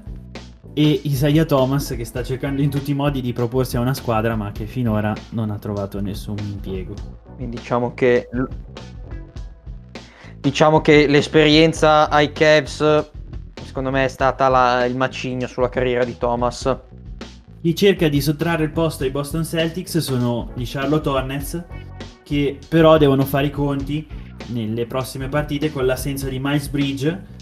e 0.73 1.01
Isaiah 1.03 1.43
Thomas 1.43 1.93
che 1.97 2.05
sta 2.05 2.23
cercando 2.23 2.61
in 2.61 2.69
tutti 2.69 2.91
i 2.91 2.95
modi 2.95 3.19
di 3.19 3.33
proporsi 3.33 3.75
a 3.75 3.81
una 3.81 3.93
squadra 3.93 4.37
ma 4.37 4.53
che 4.53 4.65
finora 4.65 5.13
non 5.31 5.49
ha 5.49 5.57
trovato 5.57 5.99
nessun 5.99 6.37
impiego. 6.37 6.93
Quindi 7.35 7.57
diciamo 7.57 7.93
che 7.93 8.29
diciamo 10.39 10.81
che 10.81 11.07
l'esperienza 11.07 12.09
ai 12.09 12.31
Cavs 12.31 13.09
secondo 13.65 13.91
me 13.91 14.05
è 14.05 14.07
stata 14.07 14.47
la, 14.47 14.85
il 14.85 14.95
macigno 14.95 15.47
sulla 15.47 15.69
carriera 15.69 16.03
di 16.03 16.17
Thomas. 16.17 16.77
Chi 17.61 17.75
cerca 17.75 18.07
di 18.07 18.21
sottrarre 18.21 18.63
il 18.63 18.71
posto 18.71 19.03
ai 19.03 19.11
Boston 19.11 19.45
Celtics 19.45 19.97
sono 19.99 20.51
gli 20.55 20.63
Charlotte 20.65 21.09
Hornets 21.09 21.63
che 22.23 22.57
però 22.67 22.97
devono 22.97 23.25
fare 23.25 23.47
i 23.47 23.51
conti 23.51 24.07
nelle 24.47 24.85
prossime 24.85 25.29
partite 25.29 25.71
con 25.71 25.85
l'assenza 25.85 26.27
di 26.29 26.39
Miles 26.39 26.67
Bridge 26.69 27.37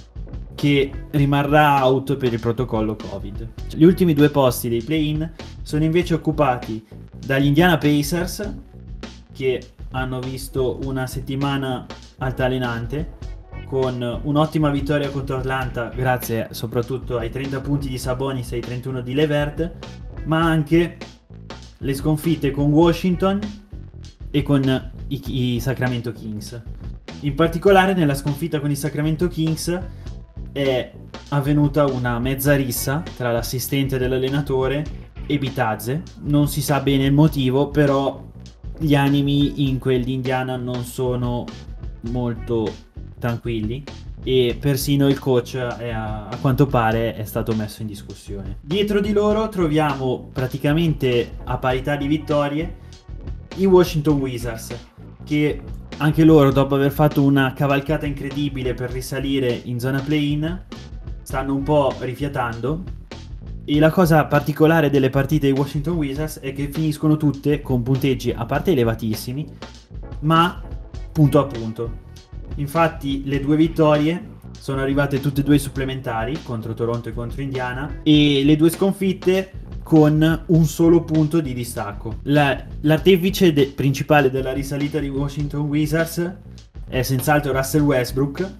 che 0.55 0.91
rimarrà 1.11 1.85
out 1.85 2.15
per 2.17 2.33
il 2.33 2.39
protocollo 2.39 2.95
Covid. 2.95 3.47
Gli 3.75 3.83
ultimi 3.83 4.13
due 4.13 4.29
posti 4.29 4.69
dei 4.69 4.81
play-in 4.81 5.31
sono 5.61 5.83
invece 5.83 6.15
occupati 6.15 6.85
dagli 7.25 7.45
Indiana 7.45 7.77
Pacers 7.77 8.53
che 9.33 9.61
hanno 9.91 10.19
visto 10.19 10.79
una 10.83 11.05
settimana 11.05 11.85
altalenante 12.19 13.15
con 13.67 14.21
un'ottima 14.23 14.69
vittoria 14.69 15.09
contro 15.09 15.37
Atlanta 15.37 15.89
grazie 15.89 16.47
soprattutto 16.51 17.17
ai 17.17 17.29
30 17.29 17.59
punti 17.59 17.89
di 17.89 17.97
Sabonis 17.97 18.51
e 18.53 18.55
ai 18.55 18.61
31 18.61 19.01
di 19.01 19.13
Levert, 19.13 19.71
ma 20.25 20.41
anche 20.41 20.97
le 21.79 21.93
sconfitte 21.93 22.51
con 22.51 22.71
Washington 22.71 23.39
e 24.31 24.41
con 24.41 24.91
i, 25.07 25.55
i 25.55 25.59
Sacramento 25.59 26.11
Kings. 26.11 26.61
In 27.21 27.35
particolare 27.35 27.93
nella 27.93 28.15
sconfitta 28.15 28.59
con 28.59 28.71
i 28.71 28.75
Sacramento 28.75 29.27
Kings 29.27 29.79
è 30.53 30.91
avvenuta 31.29 31.85
una 31.85 32.19
mezza 32.19 32.55
rissa 32.55 33.03
tra 33.15 33.31
l'assistente 33.31 33.97
dell'allenatore 33.97 34.85
e 35.25 35.37
Bitazze. 35.37 36.03
Non 36.21 36.47
si 36.47 36.61
sa 36.61 36.79
bene 36.79 37.05
il 37.05 37.13
motivo, 37.13 37.69
però 37.69 38.23
gli 38.79 38.95
animi 38.95 39.67
in 39.69 39.79
quell'Indiana 39.79 40.55
non 40.55 40.83
sono 40.83 41.45
molto 42.01 42.71
tranquilli 43.19 43.83
e 44.23 44.57
persino 44.59 45.07
il 45.07 45.19
coach 45.19 45.55
è, 45.55 45.89
a, 45.89 46.29
quanto 46.41 46.65
pare 46.65 47.15
è 47.15 47.23
stato 47.23 47.53
messo 47.53 47.81
in 47.81 47.87
discussione. 47.87 48.57
Dietro 48.61 48.99
di 48.99 49.13
loro 49.13 49.47
troviamo 49.49 50.29
praticamente 50.33 51.37
a 51.43 51.57
parità 51.57 51.95
di 51.95 52.07
vittorie 52.07 52.75
i 53.55 53.65
Washington 53.65 54.19
Wizards 54.19 54.75
che 55.23 55.61
anche 55.97 56.23
loro 56.23 56.51
dopo 56.51 56.75
aver 56.75 56.91
fatto 56.91 57.23
una 57.23 57.53
cavalcata 57.53 58.05
incredibile 58.05 58.73
per 58.73 58.91
risalire 58.91 59.61
in 59.63 59.79
zona 59.79 59.99
play-in 59.99 60.63
stanno 61.23 61.55
un 61.55 61.63
po' 61.63 61.93
rifiatando 61.99 62.83
e 63.65 63.79
la 63.79 63.89
cosa 63.89 64.25
particolare 64.25 64.89
delle 64.89 65.09
partite 65.09 65.47
dei 65.47 65.57
Washington 65.57 65.95
Wizards 65.95 66.39
è 66.39 66.53
che 66.53 66.69
finiscono 66.71 67.17
tutte 67.17 67.61
con 67.61 67.81
punteggi 67.81 68.31
a 68.31 68.45
parte 68.45 68.71
elevatissimi 68.71 69.45
ma 70.21 70.61
punto 71.17 71.39
a 71.39 71.45
punto 71.45 72.05
Infatti 72.57 73.23
le 73.25 73.39
due 73.39 73.55
vittorie 73.55 74.35
sono 74.59 74.81
arrivate 74.81 75.19
tutte 75.19 75.41
e 75.41 75.43
due 75.43 75.57
supplementari 75.57 76.43
contro 76.43 76.75
Toronto 76.75 77.09
e 77.09 77.13
contro 77.13 77.41
Indiana 77.41 78.01
e 78.03 78.43
le 78.43 78.55
due 78.55 78.69
sconfitte 78.69 79.51
con 79.81 80.43
un 80.45 80.65
solo 80.65 81.03
punto 81.03 81.39
di 81.39 81.53
distacco. 81.53 82.19
La, 82.23 82.63
l'artefice 82.81 83.51
de- 83.51 83.71
principale 83.75 84.29
della 84.29 84.53
risalita 84.53 84.99
di 84.99 85.09
Washington 85.09 85.61
Wizards 85.61 86.33
è 86.87 87.01
senz'altro 87.01 87.51
Russell 87.51 87.81
Westbrook 87.81 88.51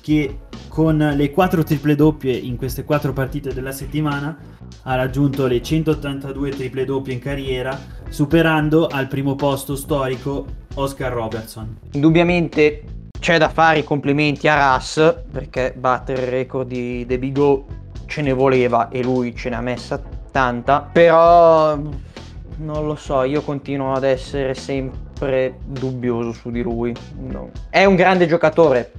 che 0.00 0.38
con 0.68 0.96
le 0.96 1.30
quattro 1.30 1.62
triple 1.62 1.94
doppie 1.94 2.32
in 2.32 2.56
queste 2.56 2.84
quattro 2.84 3.12
partite 3.12 3.52
della 3.52 3.72
settimana 3.72 4.36
ha 4.82 4.94
raggiunto 4.94 5.46
le 5.46 5.60
182 5.60 6.50
triple 6.50 6.84
doppie 6.84 7.14
in 7.14 7.20
carriera 7.20 7.78
superando 8.08 8.86
al 8.86 9.08
primo 9.08 9.34
posto 9.34 9.76
storico 9.76 10.46
Oscar 10.74 11.12
Robertson. 11.12 11.76
Indubbiamente 11.92 12.84
c'è 13.18 13.36
da 13.38 13.48
fare 13.48 13.80
i 13.80 13.84
complimenti 13.84 14.48
a 14.48 14.74
Russ 14.74 15.14
perché 15.30 15.74
battere 15.76 16.22
il 16.22 16.28
record 16.28 16.68
di 16.68 17.04
The 17.06 17.18
Big 17.18 17.36
O 17.38 17.66
ce 18.06 18.22
ne 18.22 18.32
voleva 18.32 18.88
e 18.88 19.02
lui 19.02 19.34
ce 19.36 19.50
ne 19.50 19.56
ha 19.56 19.60
messa 19.60 20.00
tanta, 20.30 20.80
però 20.80 21.76
non 21.76 22.86
lo 22.86 22.94
so, 22.94 23.22
io 23.22 23.42
continuo 23.42 23.92
ad 23.92 24.04
essere 24.04 24.54
sempre 24.54 25.56
dubbioso 25.64 26.32
su 26.32 26.50
di 26.50 26.62
lui. 26.62 26.94
No. 27.16 27.50
È 27.68 27.84
un 27.84 27.94
grande 27.94 28.26
giocatore, 28.26 28.92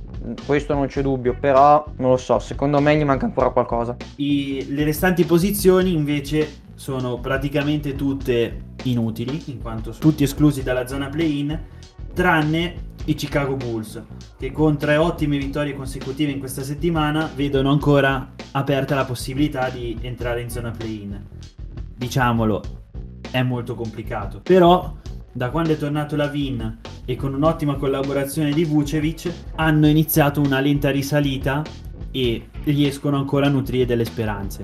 questo 0.45 0.73
non 0.73 0.87
c'è 0.87 1.01
dubbio, 1.01 1.35
però 1.39 1.83
non 1.97 2.11
lo 2.11 2.17
so, 2.17 2.39
secondo 2.39 2.79
me 2.79 2.97
gli 2.97 3.03
manca 3.03 3.25
ancora 3.25 3.49
qualcosa. 3.49 3.95
I, 4.17 4.67
le 4.69 4.83
restanti 4.83 5.25
posizioni 5.25 5.93
invece 5.93 6.61
sono 6.75 7.19
praticamente 7.19 7.95
tutte 7.95 8.69
inutili, 8.83 9.43
in 9.47 9.61
quanto 9.61 9.91
tutti 9.91 10.23
esclusi 10.23 10.63
dalla 10.63 10.87
zona 10.87 11.09
play-in, 11.09 11.59
tranne 12.13 12.89
i 13.05 13.13
Chicago 13.15 13.55
Bulls, 13.55 14.01
che 14.37 14.51
con 14.51 14.77
tre 14.77 14.97
ottime 14.97 15.37
vittorie 15.37 15.75
consecutive 15.75 16.31
in 16.31 16.39
questa 16.39 16.61
settimana 16.61 17.29
vedono 17.33 17.71
ancora 17.71 18.33
aperta 18.51 18.95
la 18.95 19.05
possibilità 19.05 19.69
di 19.69 19.97
entrare 20.01 20.41
in 20.41 20.49
zona 20.49 20.71
play-in. 20.71 21.19
Diciamolo, 21.95 22.61
è 23.31 23.41
molto 23.41 23.75
complicato. 23.75 24.41
Però, 24.41 24.95
da 25.31 25.49
quando 25.49 25.71
è 25.71 25.77
tornato 25.77 26.15
la 26.15 26.27
Vin 26.27 26.79
e 27.05 27.15
con 27.15 27.34
un'ottima 27.34 27.75
collaborazione 27.75 28.51
di 28.51 28.63
Vucevic, 28.65 29.31
hanno 29.55 29.88
iniziato 29.88 30.41
una 30.41 30.60
lenta 30.60 30.89
risalita 30.91 31.63
e 32.12 32.48
riescono 32.63 33.17
ancora 33.17 33.48
a 33.48 33.50
nutrire 33.50 33.86
delle 33.86 34.05
speranze. 34.05 34.63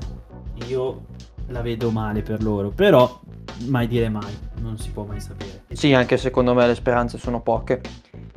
Io 0.67 1.05
la 1.47 1.61
vedo 1.61 1.91
male 1.91 2.21
per 2.21 2.43
loro, 2.43 2.69
però 2.69 3.19
mai 3.65 3.87
dire 3.87 4.09
mai, 4.09 4.35
non 4.59 4.77
si 4.77 4.89
può 4.89 5.03
mai 5.03 5.19
sapere. 5.19 5.63
Sì, 5.71 5.93
anche 5.93 6.17
secondo 6.17 6.53
me 6.53 6.67
le 6.67 6.75
speranze 6.75 7.17
sono 7.17 7.41
poche. 7.41 7.81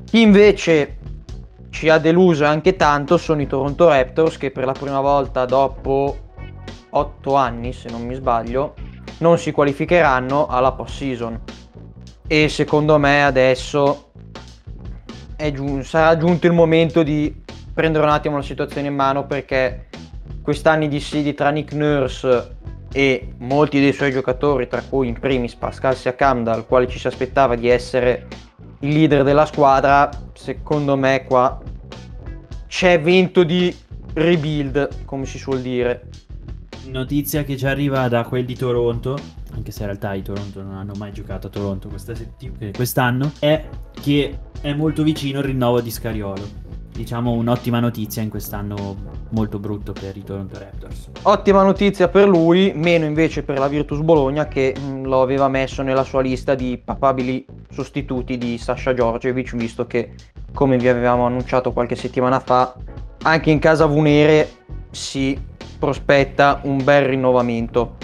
Chi 0.05 0.21
invece 0.21 0.99
ci 1.71 1.89
ha 1.89 1.99
deluso 1.99 2.45
anche 2.45 2.77
tanto 2.77 3.17
sono 3.17 3.41
i 3.43 3.47
Toronto 3.47 3.89
Raptors 3.89 4.37
che 4.37 4.51
per 4.51 4.65
la 4.65 4.73
prima 4.73 5.01
volta 5.01 5.45
dopo 5.45 6.17
8 6.91 7.35
anni, 7.35 7.73
se 7.73 7.89
non 7.91 8.05
mi 8.05 8.15
sbaglio, 8.15 8.75
non 9.19 9.39
si 9.39 9.53
qualificheranno 9.53 10.47
alla 10.47 10.73
post-season. 10.73 11.41
E 12.33 12.49
secondo 12.49 12.97
me 12.97 13.25
adesso 13.25 14.13
giun- 15.53 15.83
sarà 15.83 16.17
giunto 16.17 16.47
il 16.47 16.53
momento 16.53 17.03
di 17.03 17.35
prendere 17.75 18.05
un 18.05 18.13
attimo 18.13 18.37
la 18.37 18.43
situazione 18.43 18.87
in 18.87 18.95
mano 18.95 19.27
perché 19.27 19.89
quest'anni 20.41 20.87
di 20.87 21.01
sidi 21.01 21.35
tra 21.35 21.51
Nick 21.51 21.73
Nurse 21.73 22.59
e 22.93 23.33
molti 23.39 23.81
dei 23.81 23.93
suoi 23.93 24.13
giocatori, 24.13 24.69
tra 24.69 24.81
cui 24.81 25.09
in 25.09 25.19
primis 25.19 25.57
Pascal 25.57 25.97
Siakam, 25.97 26.45
dal 26.45 26.69
quale 26.69 26.87
ci 26.87 27.01
si 27.01 27.09
aspettava 27.09 27.57
di 27.57 27.67
essere 27.67 28.29
il 28.79 28.93
leader 28.93 29.25
della 29.25 29.45
squadra, 29.45 30.09
secondo 30.33 30.97
me 30.97 31.25
qua 31.27 31.61
c'è 32.69 33.01
vento 33.01 33.43
di 33.43 33.77
rebuild, 34.15 35.05
come 35.05 35.27
si 35.27 35.37
suol 35.37 35.63
dire. 35.63 36.09
Notizia 36.85 37.43
che 37.43 37.57
ci 37.57 37.67
arriva 37.67 38.07
da 38.07 38.23
quel 38.23 38.45
di 38.45 38.55
Toronto, 38.55 39.19
anche 39.55 39.73
se 39.73 39.81
in 39.81 39.87
realtà 39.87 40.15
i 40.15 40.23
Toronto 40.23 40.63
non 40.63 40.75
hanno 40.75 40.93
mai 40.97 41.13
giocato 41.13 41.49
a 41.49 41.51
Toronto 41.51 41.91
settim- 41.97 42.75
quest'anno, 42.75 43.33
è 43.39 43.69
che 44.01 44.39
è 44.61 44.73
molto 44.73 45.03
vicino 45.03 45.39
il 45.41 45.47
rinnovo 45.47 45.81
di 45.81 45.91
Scariolo 45.91 46.71
diciamo 47.01 47.31
un'ottima 47.31 47.81
notizia 47.81 48.21
in 48.21 48.29
quest'anno 48.29 49.19
molto 49.31 49.59
brutto 49.59 49.93
per 49.93 50.17
i 50.19 50.23
Toronto 50.23 50.59
Raptors. 50.59 51.09
Ottima 51.23 51.63
notizia 51.63 52.09
per 52.09 52.29
lui, 52.29 52.73
meno 52.75 53.07
invece 53.07 53.43
per 53.43 53.59
la 53.59 53.69
Virtus 53.69 54.01
Bologna 54.01 54.49
che 54.49 54.75
mm, 54.79 55.05
lo 55.05 55.23
aveva 55.23 55.49
messo 55.49 55.83
nella 55.83 56.05
sua 56.05 56.21
lista 56.21 56.55
di 56.55 56.79
papabili 56.83 57.47
sostituti 57.71 58.37
di 58.37 58.59
Sasha 58.59 58.93
Djordjevic, 58.93 59.57
visto 59.57 59.87
che 59.87 60.13
come 60.53 60.77
vi 60.77 60.89
avevamo 60.89 61.25
annunciato 61.25 61.73
qualche 61.73 61.97
settimana 61.97 62.39
fa, 62.39 62.77
anche 63.23 63.51
in 63.51 63.61
casa 63.61 63.87
Vunere 63.87 64.51
si 64.91 65.39
prospetta 65.79 66.61
un 66.65 66.85
bel 66.85 67.07
rinnovamento. 67.07 67.97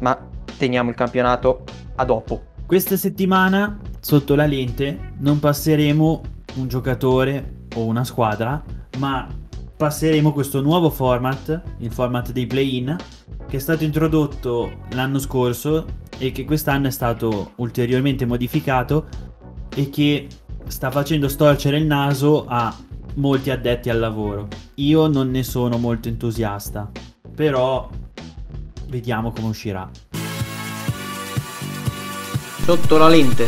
Ma 0.00 0.27
teniamo 0.58 0.90
il 0.90 0.96
campionato 0.96 1.64
a 1.94 2.04
dopo. 2.04 2.42
Questa 2.66 2.96
settimana, 2.96 3.78
sotto 4.00 4.34
la 4.34 4.44
lente, 4.44 5.12
non 5.18 5.38
passeremo 5.38 6.20
un 6.56 6.68
giocatore 6.68 7.66
o 7.76 7.86
una 7.86 8.04
squadra, 8.04 8.62
ma 8.98 9.26
passeremo 9.76 10.32
questo 10.32 10.60
nuovo 10.60 10.90
format, 10.90 11.62
il 11.78 11.92
format 11.92 12.32
dei 12.32 12.46
play-in, 12.46 12.96
che 13.46 13.56
è 13.56 13.60
stato 13.60 13.84
introdotto 13.84 14.80
l'anno 14.90 15.18
scorso 15.18 15.86
e 16.18 16.32
che 16.32 16.44
quest'anno 16.44 16.88
è 16.88 16.90
stato 16.90 17.52
ulteriormente 17.56 18.26
modificato 18.26 19.06
e 19.74 19.88
che 19.88 20.26
sta 20.66 20.90
facendo 20.90 21.28
storcere 21.28 21.78
il 21.78 21.86
naso 21.86 22.44
a 22.46 22.74
molti 23.14 23.50
addetti 23.50 23.88
al 23.88 23.98
lavoro. 23.98 24.48
Io 24.74 25.06
non 25.06 25.30
ne 25.30 25.42
sono 25.42 25.78
molto 25.78 26.08
entusiasta, 26.08 26.90
però 27.34 27.88
vediamo 28.88 29.30
come 29.30 29.48
uscirà. 29.48 29.88
Sotto 32.68 32.98
la 32.98 33.08
lente. 33.08 33.46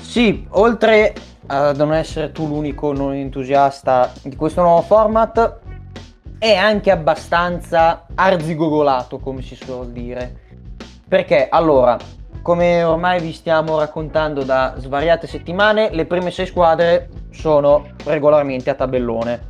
Sì, 0.00 0.46
oltre 0.52 1.12
a 1.44 1.72
non 1.72 1.92
essere 1.92 2.32
tu 2.32 2.46
l'unico 2.46 2.94
non 2.94 3.12
entusiasta 3.12 4.10
di 4.22 4.34
questo 4.34 4.62
nuovo 4.62 4.80
format, 4.80 5.58
è 6.38 6.54
anche 6.54 6.90
abbastanza 6.90 8.06
arzigogolato, 8.14 9.18
come 9.18 9.42
si 9.42 9.56
suol 9.56 9.90
dire. 9.90 10.56
Perché 11.06 11.48
allora, 11.50 11.98
come 12.40 12.82
ormai 12.82 13.20
vi 13.20 13.34
stiamo 13.34 13.78
raccontando 13.78 14.42
da 14.42 14.72
svariate 14.78 15.26
settimane, 15.26 15.90
le 15.92 16.06
prime 16.06 16.30
sei 16.30 16.46
squadre 16.46 17.10
sono 17.30 17.88
regolarmente 18.04 18.70
a 18.70 18.74
tabellone 18.74 19.40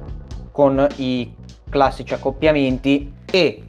con 0.51 0.85
i 0.97 1.33
classici 1.71 2.13
accoppiamenti 2.13 3.15
e 3.31 3.68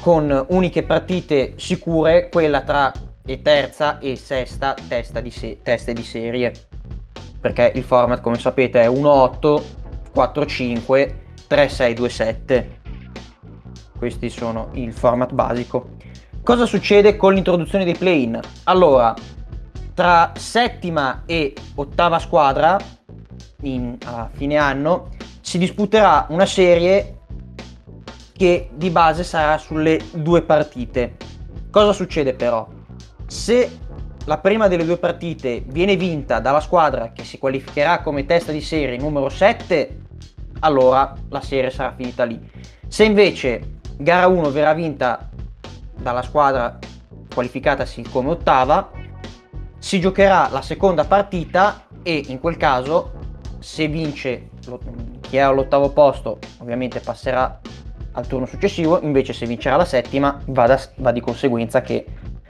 con 0.00 0.46
uniche 0.48 0.82
partite 0.82 1.54
sicure, 1.56 2.28
quella 2.28 2.62
tra 2.62 2.92
e 3.24 3.42
terza 3.42 3.98
e 3.98 4.16
sesta 4.16 4.74
testa 4.88 5.20
di 5.20 5.30
se- 5.30 5.58
teste 5.62 5.92
di 5.92 6.02
serie. 6.02 6.52
Perché 7.40 7.72
il 7.74 7.84
format, 7.84 8.20
come 8.20 8.38
sapete, 8.38 8.82
è 8.82 8.88
1-8, 8.88 9.62
4-5, 10.14 11.14
3-6-2-7. 11.48 12.66
Questi 13.96 14.30
sono 14.30 14.70
il 14.72 14.92
format 14.92 15.32
basico. 15.32 15.90
Cosa 16.42 16.66
succede 16.66 17.16
con 17.16 17.34
l'introduzione 17.34 17.84
dei 17.84 17.94
play-in? 17.94 18.40
Allora, 18.64 19.14
tra 19.94 20.32
settima 20.34 21.22
e 21.26 21.54
ottava 21.74 22.18
squadra, 22.18 22.78
in, 23.62 23.96
a 24.06 24.28
fine 24.32 24.56
anno, 24.56 25.08
si 25.40 25.58
disputerà 25.58 26.26
una 26.30 26.46
serie 26.46 27.19
che 28.40 28.70
di 28.72 28.88
base 28.88 29.22
sarà 29.22 29.58
sulle 29.58 30.00
due 30.12 30.40
partite. 30.40 31.18
Cosa 31.70 31.92
succede 31.92 32.32
però? 32.32 32.66
Se 33.26 33.78
la 34.24 34.38
prima 34.38 34.66
delle 34.66 34.86
due 34.86 34.96
partite 34.96 35.62
viene 35.66 35.94
vinta 35.94 36.40
dalla 36.40 36.60
squadra 36.60 37.12
che 37.12 37.22
si 37.22 37.36
qualificherà 37.36 38.00
come 38.00 38.24
testa 38.24 38.50
di 38.50 38.62
serie 38.62 38.96
numero 38.96 39.28
7, 39.28 39.98
allora 40.60 41.14
la 41.28 41.42
serie 41.42 41.68
sarà 41.68 41.92
finita 41.94 42.24
lì. 42.24 42.40
Se 42.88 43.04
invece 43.04 43.80
gara 43.98 44.26
1 44.26 44.50
verrà 44.50 44.72
vinta 44.72 45.28
dalla 46.00 46.22
squadra 46.22 46.78
qualificatasi 47.34 48.04
come 48.10 48.30
ottava, 48.30 48.90
si 49.78 50.00
giocherà 50.00 50.48
la 50.50 50.62
seconda 50.62 51.04
partita 51.04 51.82
e 52.02 52.24
in 52.28 52.40
quel 52.40 52.56
caso 52.56 53.12
se 53.58 53.86
vince 53.86 54.48
chi 55.20 55.36
è 55.36 55.40
all'ottavo 55.40 55.90
posto 55.90 56.38
ovviamente 56.60 57.00
passerà 57.00 57.60
al 58.12 58.26
turno 58.26 58.46
successivo, 58.46 59.00
invece 59.02 59.32
se 59.32 59.46
vincerà 59.46 59.76
la 59.76 59.84
settima 59.84 60.40
va, 60.46 60.66
da, 60.66 60.80
va 60.96 61.12
di 61.12 61.20
conseguenza 61.20 61.80
che 61.80 62.04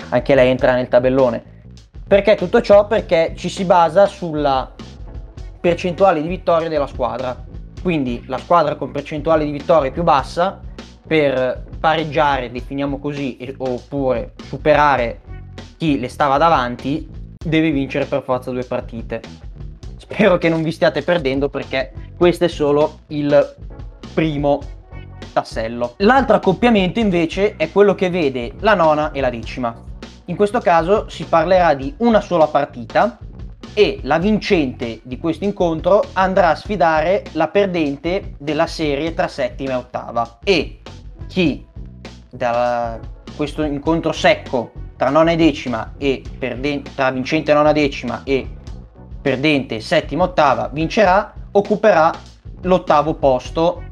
anche 0.08 0.34
lei 0.34 0.48
entra 0.48 0.74
nel 0.74 0.88
tabellone. 0.88 1.58
Perché 2.06 2.34
tutto 2.34 2.60
ciò? 2.60 2.86
Perché 2.86 3.34
ci 3.36 3.48
si 3.48 3.64
basa 3.64 4.06
sulla 4.06 4.72
percentuale 5.60 6.22
di 6.22 6.28
vittorie 6.28 6.68
della 6.68 6.86
squadra. 6.86 7.36
Quindi 7.82 8.24
la 8.26 8.38
squadra 8.38 8.74
con 8.74 8.90
percentuale 8.90 9.44
di 9.44 9.50
vittorie 9.50 9.90
più 9.90 10.02
bassa 10.02 10.60
per 11.06 11.64
pareggiare, 11.78 12.50
definiamo 12.50 12.98
così, 12.98 13.38
oppure 13.56 14.32
superare 14.44 15.20
chi 15.76 15.98
le 15.98 16.08
stava 16.08 16.36
davanti, 16.36 17.08
deve 17.36 17.70
vincere 17.70 18.04
per 18.04 18.22
forza 18.22 18.50
due 18.50 18.64
partite. 18.64 19.20
Spero 19.96 20.36
che 20.38 20.48
non 20.48 20.62
vi 20.62 20.72
stiate 20.72 21.02
perdendo 21.02 21.48
perché 21.48 21.92
questo 22.16 22.44
è 22.44 22.48
solo 22.48 23.00
il 23.08 23.54
primo 24.12 24.60
tassello. 25.32 25.94
L'altro 25.98 26.36
accoppiamento 26.36 26.98
invece 26.98 27.56
è 27.56 27.70
quello 27.70 27.94
che 27.94 28.10
vede 28.10 28.52
la 28.60 28.74
nona 28.74 29.12
e 29.12 29.20
la 29.20 29.30
decima. 29.30 29.74
In 30.26 30.36
questo 30.36 30.60
caso 30.60 31.08
si 31.08 31.24
parlerà 31.24 31.74
di 31.74 31.92
una 31.98 32.20
sola 32.20 32.46
partita 32.46 33.18
e 33.74 34.00
la 34.02 34.18
vincente 34.18 35.00
di 35.02 35.18
questo 35.18 35.44
incontro 35.44 36.04
andrà 36.14 36.50
a 36.50 36.54
sfidare 36.54 37.24
la 37.32 37.48
perdente 37.48 38.34
della 38.38 38.66
serie 38.66 39.14
tra 39.14 39.28
settima 39.28 39.72
e 39.72 39.74
ottava 39.74 40.38
e 40.42 40.80
chi 41.26 41.66
da 42.30 42.98
questo 43.36 43.62
incontro 43.62 44.12
secco 44.12 44.72
tra 44.96 45.10
nona 45.10 45.32
e 45.32 45.36
decima 45.36 45.94
e 45.98 46.22
perdente, 46.38 46.92
tra 46.94 47.10
vincente 47.10 47.52
nona 47.52 47.72
decima 47.72 48.22
e 48.24 48.48
perdente 49.20 49.80
settima 49.80 50.24
ottava 50.24 50.68
vincerà 50.72 51.32
occuperà 51.52 52.12
l'ottavo 52.62 53.14
posto 53.14 53.82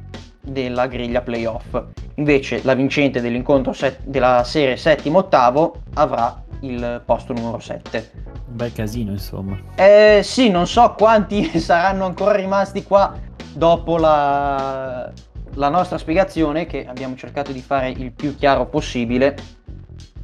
della 0.50 0.86
griglia 0.86 1.20
playoff 1.20 1.82
Invece 2.18 2.60
la 2.64 2.74
vincente 2.74 3.20
dell'incontro 3.20 3.72
set- 3.72 4.02
della 4.04 4.42
serie 4.42 4.76
settimo-ottavo 4.76 5.82
avrà 5.94 6.42
il 6.60 7.00
posto 7.04 7.32
numero 7.32 7.60
7. 7.60 8.10
Un 8.24 8.56
bel 8.56 8.72
casino, 8.72 9.12
insomma. 9.12 9.56
Eh 9.76 10.20
sì, 10.24 10.50
non 10.50 10.66
so 10.66 10.94
quanti 10.98 11.44
saranno 11.60 12.06
ancora 12.06 12.34
rimasti 12.34 12.82
qua 12.82 13.14
dopo 13.52 13.98
la, 13.98 15.12
la 15.54 15.68
nostra 15.68 15.96
spiegazione, 15.96 16.66
che 16.66 16.86
abbiamo 16.86 17.14
cercato 17.14 17.52
di 17.52 17.60
fare 17.60 17.90
il 17.90 18.10
più 18.10 18.34
chiaro 18.34 18.66
possibile. 18.66 19.36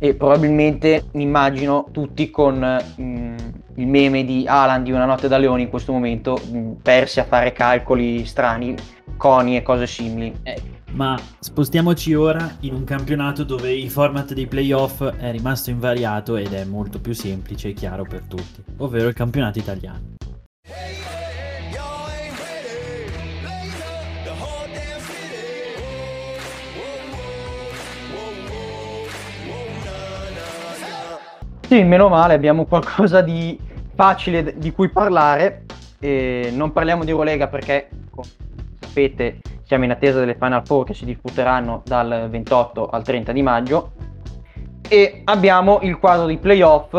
E 0.01 0.15
probabilmente 0.15 1.05
mi 1.13 1.23
immagino 1.23 1.87
tutti 1.93 2.29
con 2.29 2.59
mh, 2.59 3.03
mm, 3.03 3.37
il 3.77 3.87
meme 3.87 4.25
di 4.25 4.45
Alan 4.49 4.83
di 4.83 4.91
Una 4.91 5.05
notte 5.05 5.29
da 5.29 5.39
leoni 5.39 5.63
in 5.63 5.71
questo 5.71 5.93
momento, 5.93 6.41
mh, 6.51 6.57
mm, 6.59 6.73
persi 6.83 7.21
a 7.21 7.25
fare 7.25 7.53
calcoli 7.53 8.27
strani, 8.27 8.75
coni 9.17 9.57
e 9.57 9.63
cose 9.63 9.87
simili. 9.87 10.35
Eh, 10.43 10.61
ma 10.93 11.19
spostiamoci 11.39 12.15
ora 12.15 12.57
in 12.61 12.75
un 12.75 12.85
campionato 12.85 13.43
dove 13.43 13.73
il 13.73 13.91
format 13.91 14.33
dei 14.33 14.47
playoff 14.47 15.03
è 15.03 15.31
rimasto 15.33 15.71
invariato 15.71 16.37
ed 16.37 16.53
è 16.53 16.65
molto 16.65 17.01
più 17.01 17.13
semplice 17.13 17.69
e 17.69 17.73
chiaro 17.73 18.05
per 18.05 18.23
tutti, 18.29 18.63
ovvero 18.79 19.09
il 19.09 19.15
campionato 19.15 19.59
italiano. 19.59 20.13
Sì, 31.67 31.83
meno 31.83 32.09
male, 32.09 32.35
abbiamo 32.35 32.67
qualcosa 32.67 33.21
di 33.21 33.59
facile 33.95 34.55
di 34.59 34.71
cui 34.71 34.91
parlare. 34.91 35.65
E 35.99 36.53
non 36.53 36.71
parliamo 36.71 37.03
di 37.03 37.11
Eurolega 37.11 37.49
perché, 37.49 37.89
sapete, 38.95 39.41
siamo 39.65 39.85
in 39.85 39.91
attesa 39.91 40.21
delle 40.21 40.37
Final 40.37 40.65
Four 40.65 40.85
che 40.85 40.95
si 40.95 41.05
disputeranno 41.05 41.83
dal 41.85 42.29
28 42.31 42.89
al 42.89 43.03
30 43.03 43.33
di 43.33 43.43
maggio. 43.43 43.93
E 44.89 45.23
abbiamo 45.25 45.81
il 45.83 45.99
quadro 45.99 46.27
di 46.27 46.37
playoff, 46.37 46.95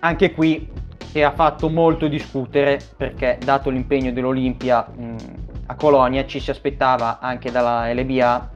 anche 0.00 0.32
qui 0.32 0.70
che 1.10 1.24
ha 1.24 1.32
fatto 1.32 1.70
molto 1.70 2.06
discutere 2.06 2.78
perché 2.96 3.38
dato 3.42 3.70
l'impegno 3.70 4.12
dell'Olimpia 4.12 4.86
mh, 4.86 5.16
a 5.66 5.74
Colonia 5.74 6.26
ci 6.26 6.38
si 6.38 6.50
aspettava 6.50 7.18
anche 7.20 7.50
dalla 7.50 7.90
LBA 7.92 8.50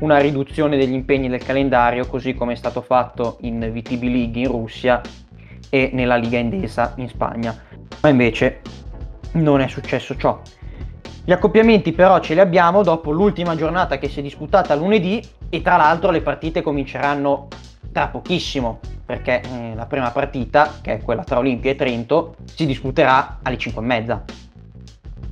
una 0.00 0.18
riduzione 0.18 0.76
degli 0.76 0.92
impegni 0.92 1.28
del 1.28 1.42
calendario 1.42 2.06
così 2.06 2.34
come 2.34 2.52
è 2.52 2.56
stato 2.56 2.82
fatto 2.82 3.38
in 3.40 3.70
VTB 3.72 4.02
League 4.02 4.40
in 4.40 4.48
Russia 4.48 5.00
e 5.70 5.90
nella 5.94 6.16
Liga 6.16 6.36
Endesa 6.36 6.92
in 6.96 7.08
Spagna. 7.08 7.56
Ma 8.02 8.08
invece 8.10 8.60
non 9.32 9.60
è 9.60 9.68
successo 9.68 10.14
ciò. 10.16 10.40
Gli 11.28 11.32
accoppiamenti 11.32 11.92
però 11.92 12.20
ce 12.20 12.32
li 12.32 12.40
abbiamo 12.40 12.82
dopo 12.82 13.10
l'ultima 13.10 13.54
giornata 13.54 13.98
che 13.98 14.08
si 14.08 14.20
è 14.20 14.22
disputata 14.22 14.74
lunedì 14.74 15.22
e 15.50 15.60
tra 15.60 15.76
l'altro 15.76 16.10
le 16.10 16.22
partite 16.22 16.62
cominceranno 16.62 17.48
tra 17.92 18.08
pochissimo 18.08 18.80
perché 19.04 19.42
eh, 19.42 19.74
la 19.74 19.84
prima 19.84 20.10
partita, 20.10 20.76
che 20.80 20.94
è 20.94 21.02
quella 21.02 21.24
tra 21.24 21.36
Olimpia 21.36 21.70
e 21.70 21.74
Trento, 21.74 22.36
si 22.46 22.64
disputerà 22.64 23.40
alle 23.42 23.58
5 23.58 23.82
e 23.82 23.84
mezza. 23.84 24.24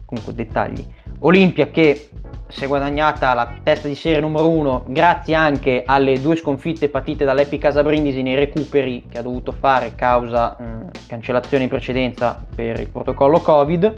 Comunque 0.04 0.34
dettagli. 0.34 0.86
Olimpia 1.20 1.68
che 1.70 2.10
si 2.46 2.64
è 2.64 2.66
guadagnata 2.66 3.32
la 3.32 3.54
testa 3.62 3.88
di 3.88 3.94
serie 3.94 4.20
numero 4.20 4.50
1 4.50 4.84
grazie 4.88 5.34
anche 5.34 5.82
alle 5.86 6.20
due 6.20 6.36
sconfitte 6.36 6.90
partite 6.90 7.24
dall'Epi 7.24 7.56
Casa 7.56 7.82
Brindisi 7.82 8.20
nei 8.20 8.34
recuperi 8.34 9.06
che 9.08 9.16
ha 9.16 9.22
dovuto 9.22 9.50
fare 9.50 9.94
causa 9.94 10.58
eh, 10.58 10.90
cancellazione 11.06 11.64
in 11.64 11.70
precedenza 11.70 12.44
per 12.54 12.80
il 12.80 12.90
protocollo 12.90 13.40
Covid 13.40 13.94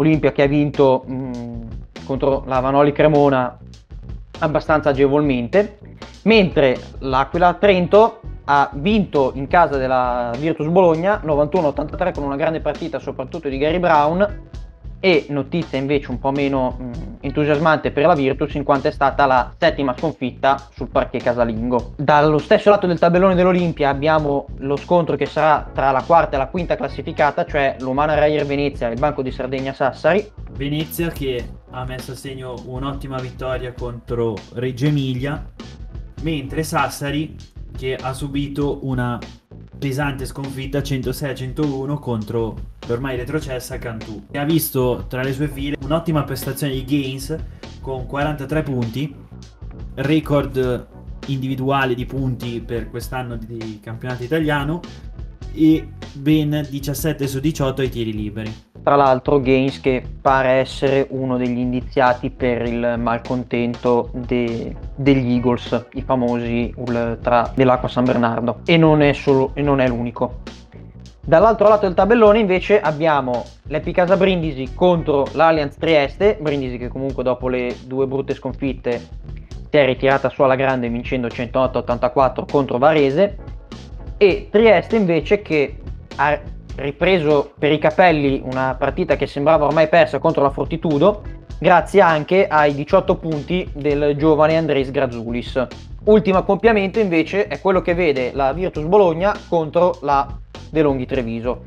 Olimpia 0.00 0.32
che 0.32 0.42
ha 0.42 0.46
vinto 0.46 1.04
mh, 1.06 1.14
mm, 1.14 1.62
contro 2.04 2.42
la 2.46 2.60
Vanoli 2.60 2.92
Cremona 2.92 3.56
abbastanza 4.38 4.90
agevolmente, 4.90 5.78
mentre 6.22 6.78
l'Aquila 7.00 7.54
Trento 7.54 8.20
ha 8.44 8.70
vinto 8.72 9.32
in 9.34 9.46
casa 9.46 9.76
della 9.76 10.32
Virtus 10.38 10.66
Bologna 10.68 11.20
91-83 11.22 12.14
con 12.14 12.24
una 12.24 12.36
grande 12.36 12.60
partita 12.60 12.98
soprattutto 12.98 13.48
di 13.48 13.58
Gary 13.58 13.78
Brown 13.78 14.48
e 15.00 15.26
notizia 15.30 15.78
invece 15.78 16.10
un 16.10 16.18
po' 16.18 16.30
meno 16.30 16.76
mh, 16.78 16.90
entusiasmante 17.20 17.90
per 17.90 18.04
la 18.06 18.14
Virtus 18.14 18.54
in 18.54 18.64
quanto 18.64 18.88
è 18.88 18.90
stata 18.90 19.24
la 19.24 19.52
settima 19.58 19.94
sconfitta 19.96 20.68
sul 20.72 20.88
parquet 20.88 21.22
casalingo. 21.22 21.94
Dallo 21.96 22.38
stesso 22.38 22.68
lato 22.68 22.86
del 22.86 22.98
tabellone 22.98 23.34
dell'Olimpia 23.34 23.88
abbiamo 23.88 24.46
lo 24.58 24.76
scontro 24.76 25.16
che 25.16 25.26
sarà 25.26 25.68
tra 25.72 25.90
la 25.90 26.02
quarta 26.02 26.36
e 26.36 26.38
la 26.38 26.48
quinta 26.48 26.76
classificata, 26.76 27.46
cioè 27.46 27.76
l'Umana 27.80 28.14
Rayer 28.14 28.44
Venezia 28.44 28.88
e 28.88 28.92
il 28.92 28.98
Banco 28.98 29.22
di 29.22 29.30
Sardegna 29.30 29.72
Sassari. 29.72 30.30
Venezia 30.52 31.08
che 31.08 31.48
ha 31.70 31.84
messo 31.84 32.12
a 32.12 32.16
segno 32.16 32.54
un'ottima 32.66 33.18
vittoria 33.18 33.72
contro 33.72 34.36
Reggio 34.52 34.86
Emilia, 34.86 35.50
mentre 36.22 36.62
Sassari 36.62 37.34
che 37.76 37.96
ha 37.96 38.12
subito 38.12 38.80
una 38.82 39.18
pesante 39.80 40.26
sconfitta 40.26 40.80
106-101 40.80 41.98
contro 41.98 42.54
l'ormai 42.86 43.16
retrocessa 43.16 43.78
Cantù 43.78 44.26
e 44.30 44.38
ha 44.38 44.44
visto 44.44 45.06
tra 45.08 45.22
le 45.22 45.32
sue 45.32 45.48
file 45.48 45.78
un'ottima 45.80 46.22
prestazione 46.22 46.74
di 46.74 46.84
Gaines 46.84 47.34
con 47.80 48.04
43 48.04 48.62
punti 48.62 49.14
record 49.94 50.86
individuale 51.28 51.94
di 51.94 52.04
punti 52.04 52.60
per 52.60 52.90
quest'anno 52.90 53.36
di 53.36 53.80
campionato 53.82 54.22
italiano 54.22 54.82
e 55.52 55.88
ben 56.12 56.66
17 56.68 57.26
su 57.26 57.40
18 57.40 57.80
ai 57.80 57.88
tiri 57.88 58.12
liberi 58.12 58.69
tra 58.82 58.96
l'altro 58.96 59.40
Gaines 59.40 59.80
che 59.80 60.02
pare 60.20 60.50
essere 60.52 61.06
uno 61.10 61.36
degli 61.36 61.58
indiziati 61.58 62.30
per 62.30 62.62
il 62.62 62.94
malcontento 62.98 64.10
de- 64.12 64.74
degli 64.94 65.34
Eagles, 65.34 65.86
i 65.94 66.02
famosi 66.02 66.72
ultra 66.76 67.50
dell'Acqua 67.54 67.88
San 67.88 68.04
Bernardo, 68.04 68.60
e 68.64 68.76
non 68.76 69.02
è, 69.02 69.12
solo, 69.12 69.50
e 69.54 69.62
non 69.62 69.80
è 69.80 69.88
l'unico. 69.88 70.40
Dall'altro 71.22 71.68
lato 71.68 71.86
del 71.86 71.94
tabellone 71.94 72.38
invece 72.38 72.80
abbiamo 72.80 73.44
l'Epicasa 73.68 74.16
Brindisi 74.16 74.72
contro 74.74 75.26
l'Allianz 75.32 75.76
Trieste, 75.76 76.38
Brindisi 76.40 76.78
che 76.78 76.88
comunque 76.88 77.22
dopo 77.22 77.48
le 77.48 77.76
due 77.84 78.06
brutte 78.06 78.34
sconfitte 78.34 78.98
si 78.98 79.76
è 79.76 79.84
ritirata 79.84 80.28
su 80.30 80.42
alla 80.42 80.56
grande 80.56 80.88
vincendo 80.88 81.28
108-84 81.28 82.50
contro 82.50 82.78
Varese, 82.78 83.36
e 84.16 84.48
Trieste 84.50 84.96
invece 84.96 85.42
che 85.42 85.76
ha 86.16 86.40
ripreso 86.76 87.52
per 87.58 87.72
i 87.72 87.78
capelli 87.78 88.40
una 88.44 88.74
partita 88.78 89.16
che 89.16 89.26
sembrava 89.26 89.66
ormai 89.66 89.88
persa 89.88 90.18
contro 90.18 90.42
la 90.42 90.50
Fortitudo, 90.50 91.22
grazie 91.58 92.00
anche 92.00 92.46
ai 92.46 92.74
18 92.74 93.16
punti 93.16 93.68
del 93.74 94.14
giovane 94.16 94.56
Andres 94.56 94.90
Grazulis. 94.90 95.66
Ultimo 96.04 96.38
accoppiamento 96.38 96.98
invece 96.98 97.46
è 97.46 97.60
quello 97.60 97.82
che 97.82 97.94
vede 97.94 98.32
la 98.32 98.52
Virtus 98.52 98.84
Bologna 98.84 99.34
contro 99.48 99.98
la 100.02 100.26
De 100.70 100.82
Longhi 100.82 101.06
Treviso. 101.06 101.66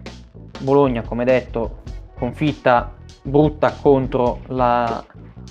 Bologna, 0.62 1.04
come 1.04 1.26
detto, 1.26 1.82
confitta 2.18 2.96
brutta 3.22 3.74
contro 3.82 4.40
la, 4.48 5.04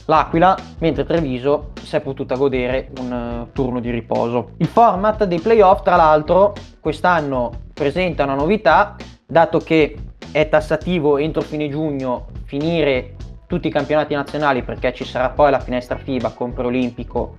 l'Aquila, 0.06 0.56
mentre 0.78 1.04
Treviso 1.04 1.70
si 1.82 1.96
è 1.96 2.00
potuta 2.00 2.36
godere 2.36 2.90
un 2.98 3.12
uh, 3.12 3.52
turno 3.52 3.80
di 3.80 3.90
riposo. 3.90 4.52
Il 4.58 4.66
format 4.66 5.24
dei 5.24 5.40
playoff, 5.40 5.82
tra 5.82 5.96
l'altro, 5.96 6.54
quest'anno 6.80 7.52
presenta 7.72 8.24
una 8.24 8.34
novità 8.34 8.96
dato 9.26 9.58
che 9.58 9.96
è 10.30 10.48
tassativo 10.48 11.18
entro 11.18 11.42
fine 11.42 11.68
giugno 11.68 12.28
finire 12.44 13.14
tutti 13.46 13.68
i 13.68 13.70
campionati 13.70 14.14
nazionali 14.14 14.62
perché 14.62 14.94
ci 14.94 15.04
sarà 15.04 15.30
poi 15.30 15.50
la 15.50 15.60
finestra 15.60 15.96
FIBA 15.96 16.30
con 16.30 16.52
preolimpico 16.52 17.36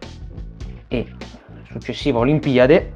e 0.88 1.08
successiva 1.70 2.20
Olimpiade 2.20 2.94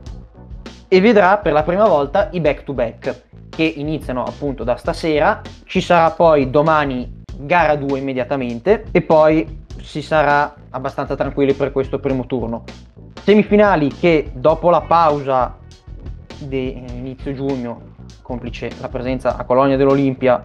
e 0.88 1.02
vedrà 1.02 1.38
per 1.40 1.54
la 1.54 1.64
prima 1.64 1.88
volta 1.88 2.30
i 2.32 2.40
back 2.40 2.64
to 2.64 2.74
back 2.74 3.24
che 3.50 3.64
iniziano 3.64 4.24
appunto 4.24 4.64
da 4.64 4.76
stasera 4.76 5.42
ci 5.66 5.82
sarà 5.82 6.12
poi 6.12 6.50
domani 6.50 7.17
gara 7.40 7.76
2 7.76 8.00
immediatamente 8.00 8.86
e 8.92 9.02
poi 9.02 9.66
si 9.82 10.02
sarà 10.02 10.54
abbastanza 10.72 11.16
tranquilli 11.16 11.54
per 11.54 11.72
questo 11.72 12.00
primo 12.00 12.26
turno. 12.26 12.64
Semifinali 13.24 13.90
che 13.90 14.32
dopo 14.34 14.70
la 14.70 14.82
pausa 14.82 15.58
di 16.40 16.78
inizio 16.96 17.34
giugno 17.34 17.96
complice 18.22 18.72
la 18.80 18.90
presenza 18.90 19.38
a 19.38 19.44
Colonia 19.44 19.78
dell'Olimpia, 19.78 20.44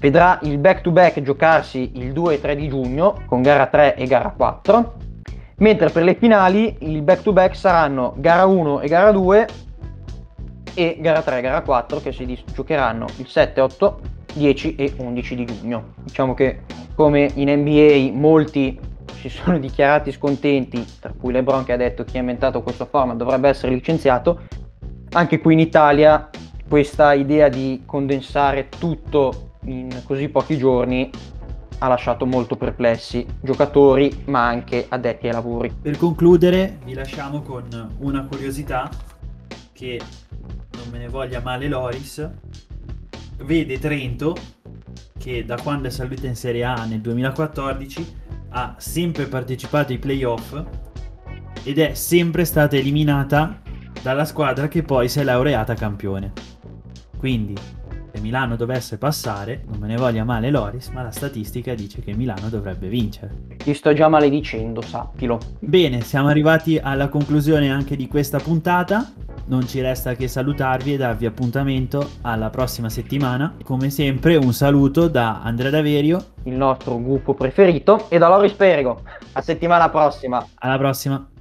vedrà 0.00 0.38
il 0.42 0.58
back-to-back 0.58 1.20
giocarsi 1.20 1.92
il 1.94 2.12
2 2.12 2.34
e 2.34 2.40
3 2.40 2.56
di 2.56 2.68
giugno 2.68 3.22
con 3.26 3.42
gara 3.42 3.66
3 3.66 3.96
e 3.96 4.06
gara 4.06 4.30
4, 4.36 4.94
mentre 5.56 5.90
per 5.90 6.02
le 6.02 6.14
finali 6.14 6.76
il 6.80 7.02
back-to-back 7.02 7.54
saranno 7.54 8.14
gara 8.16 8.46
1 8.46 8.80
e 8.80 8.88
gara 8.88 9.12
2 9.12 9.46
e 10.74 10.96
gara 11.00 11.22
3 11.22 11.38
e 11.38 11.40
gara 11.40 11.60
4 11.60 12.00
che 12.00 12.12
si 12.12 12.44
giocheranno 12.52 13.06
il 13.16 13.26
7, 13.26 13.60
8, 13.60 14.00
10 14.32 14.74
e 14.76 14.94
11 14.96 15.34
di 15.34 15.44
giugno. 15.44 15.94
Diciamo 16.02 16.34
che 16.34 16.62
come 16.94 17.30
in 17.34 17.50
NBA 17.50 18.10
molti 18.12 18.78
si 19.14 19.28
sono 19.28 19.58
dichiarati 19.58 20.10
scontenti, 20.12 20.84
tra 21.00 21.12
cui 21.18 21.32
LeBron 21.32 21.64
che 21.64 21.72
ha 21.72 21.76
detto 21.76 22.04
chi 22.04 22.16
ha 22.16 22.20
inventato 22.20 22.62
questo 22.62 22.86
format 22.86 23.16
dovrebbe 23.16 23.48
essere 23.48 23.72
licenziato, 23.72 24.42
anche 25.12 25.40
qui 25.40 25.52
in 25.52 25.60
Italia 25.60 26.28
questa 26.68 27.12
idea 27.12 27.48
di 27.48 27.82
condensare 27.84 28.68
tutto 28.68 29.58
in 29.64 30.02
così 30.04 30.28
pochi 30.28 30.56
giorni 30.56 31.10
ha 31.78 31.88
lasciato 31.88 32.26
molto 32.26 32.56
perplessi 32.56 33.26
giocatori 33.40 34.22
ma 34.26 34.46
anche 34.46 34.86
addetti 34.88 35.26
ai 35.26 35.32
lavori. 35.32 35.74
Per 35.82 35.96
concludere 35.96 36.78
vi 36.84 36.94
lasciamo 36.94 37.42
con 37.42 37.64
una 37.98 38.24
curiosità 38.24 38.88
che 39.72 40.00
non 40.76 40.88
me 40.90 40.98
ne 40.98 41.08
voglia 41.08 41.40
male 41.40 41.68
Loris 41.68 42.30
vede 43.44 43.78
Trento 43.78 44.34
che 45.18 45.44
da 45.44 45.56
quando 45.56 45.88
è 45.88 45.90
salita 45.90 46.26
in 46.26 46.34
Serie 46.34 46.64
A 46.64 46.84
nel 46.84 47.00
2014 47.00 48.20
ha 48.50 48.74
sempre 48.78 49.26
partecipato 49.26 49.92
ai 49.92 49.98
playoff 49.98 50.60
ed 51.62 51.78
è 51.78 51.94
sempre 51.94 52.44
stata 52.44 52.76
eliminata 52.76 53.60
dalla 54.02 54.24
squadra 54.24 54.66
che 54.68 54.82
poi 54.82 55.08
si 55.08 55.20
è 55.20 55.22
laureata 55.22 55.74
campione. 55.74 56.32
Quindi, 57.16 57.54
se 58.12 58.20
Milano 58.20 58.56
dovesse 58.56 58.98
passare, 58.98 59.62
non 59.68 59.78
me 59.78 59.86
ne 59.86 59.96
voglia 59.96 60.24
male 60.24 60.50
Loris, 60.50 60.88
ma 60.88 61.02
la 61.02 61.12
statistica 61.12 61.74
dice 61.74 62.00
che 62.02 62.14
Milano 62.14 62.48
dovrebbe 62.48 62.88
vincere. 62.88 63.46
Ti 63.56 63.74
sto 63.74 63.92
già 63.92 64.08
maledicendo, 64.08 64.80
sappilo. 64.82 65.38
Bene, 65.60 66.00
siamo 66.00 66.28
arrivati 66.28 66.78
alla 66.78 67.08
conclusione 67.08 67.70
anche 67.70 67.94
di 67.94 68.08
questa 68.08 68.38
puntata. 68.38 69.12
Non 69.44 69.66
ci 69.66 69.80
resta 69.80 70.14
che 70.14 70.28
salutarvi 70.28 70.94
e 70.94 70.96
darvi 70.96 71.26
appuntamento 71.26 72.10
alla 72.22 72.48
prossima 72.50 72.88
settimana. 72.88 73.56
Come 73.64 73.90
sempre 73.90 74.36
un 74.36 74.52
saluto 74.52 75.08
da 75.08 75.42
Andrea 75.42 75.70
Daverio, 75.70 76.24
il 76.44 76.54
nostro 76.54 76.96
gruppo 76.98 77.34
preferito, 77.34 78.06
e 78.08 78.18
da 78.18 78.28
Loris 78.28 78.52
Perigo. 78.52 79.02
A 79.32 79.40
settimana 79.42 79.88
prossima. 79.88 80.46
Alla 80.54 80.78
prossima. 80.78 81.31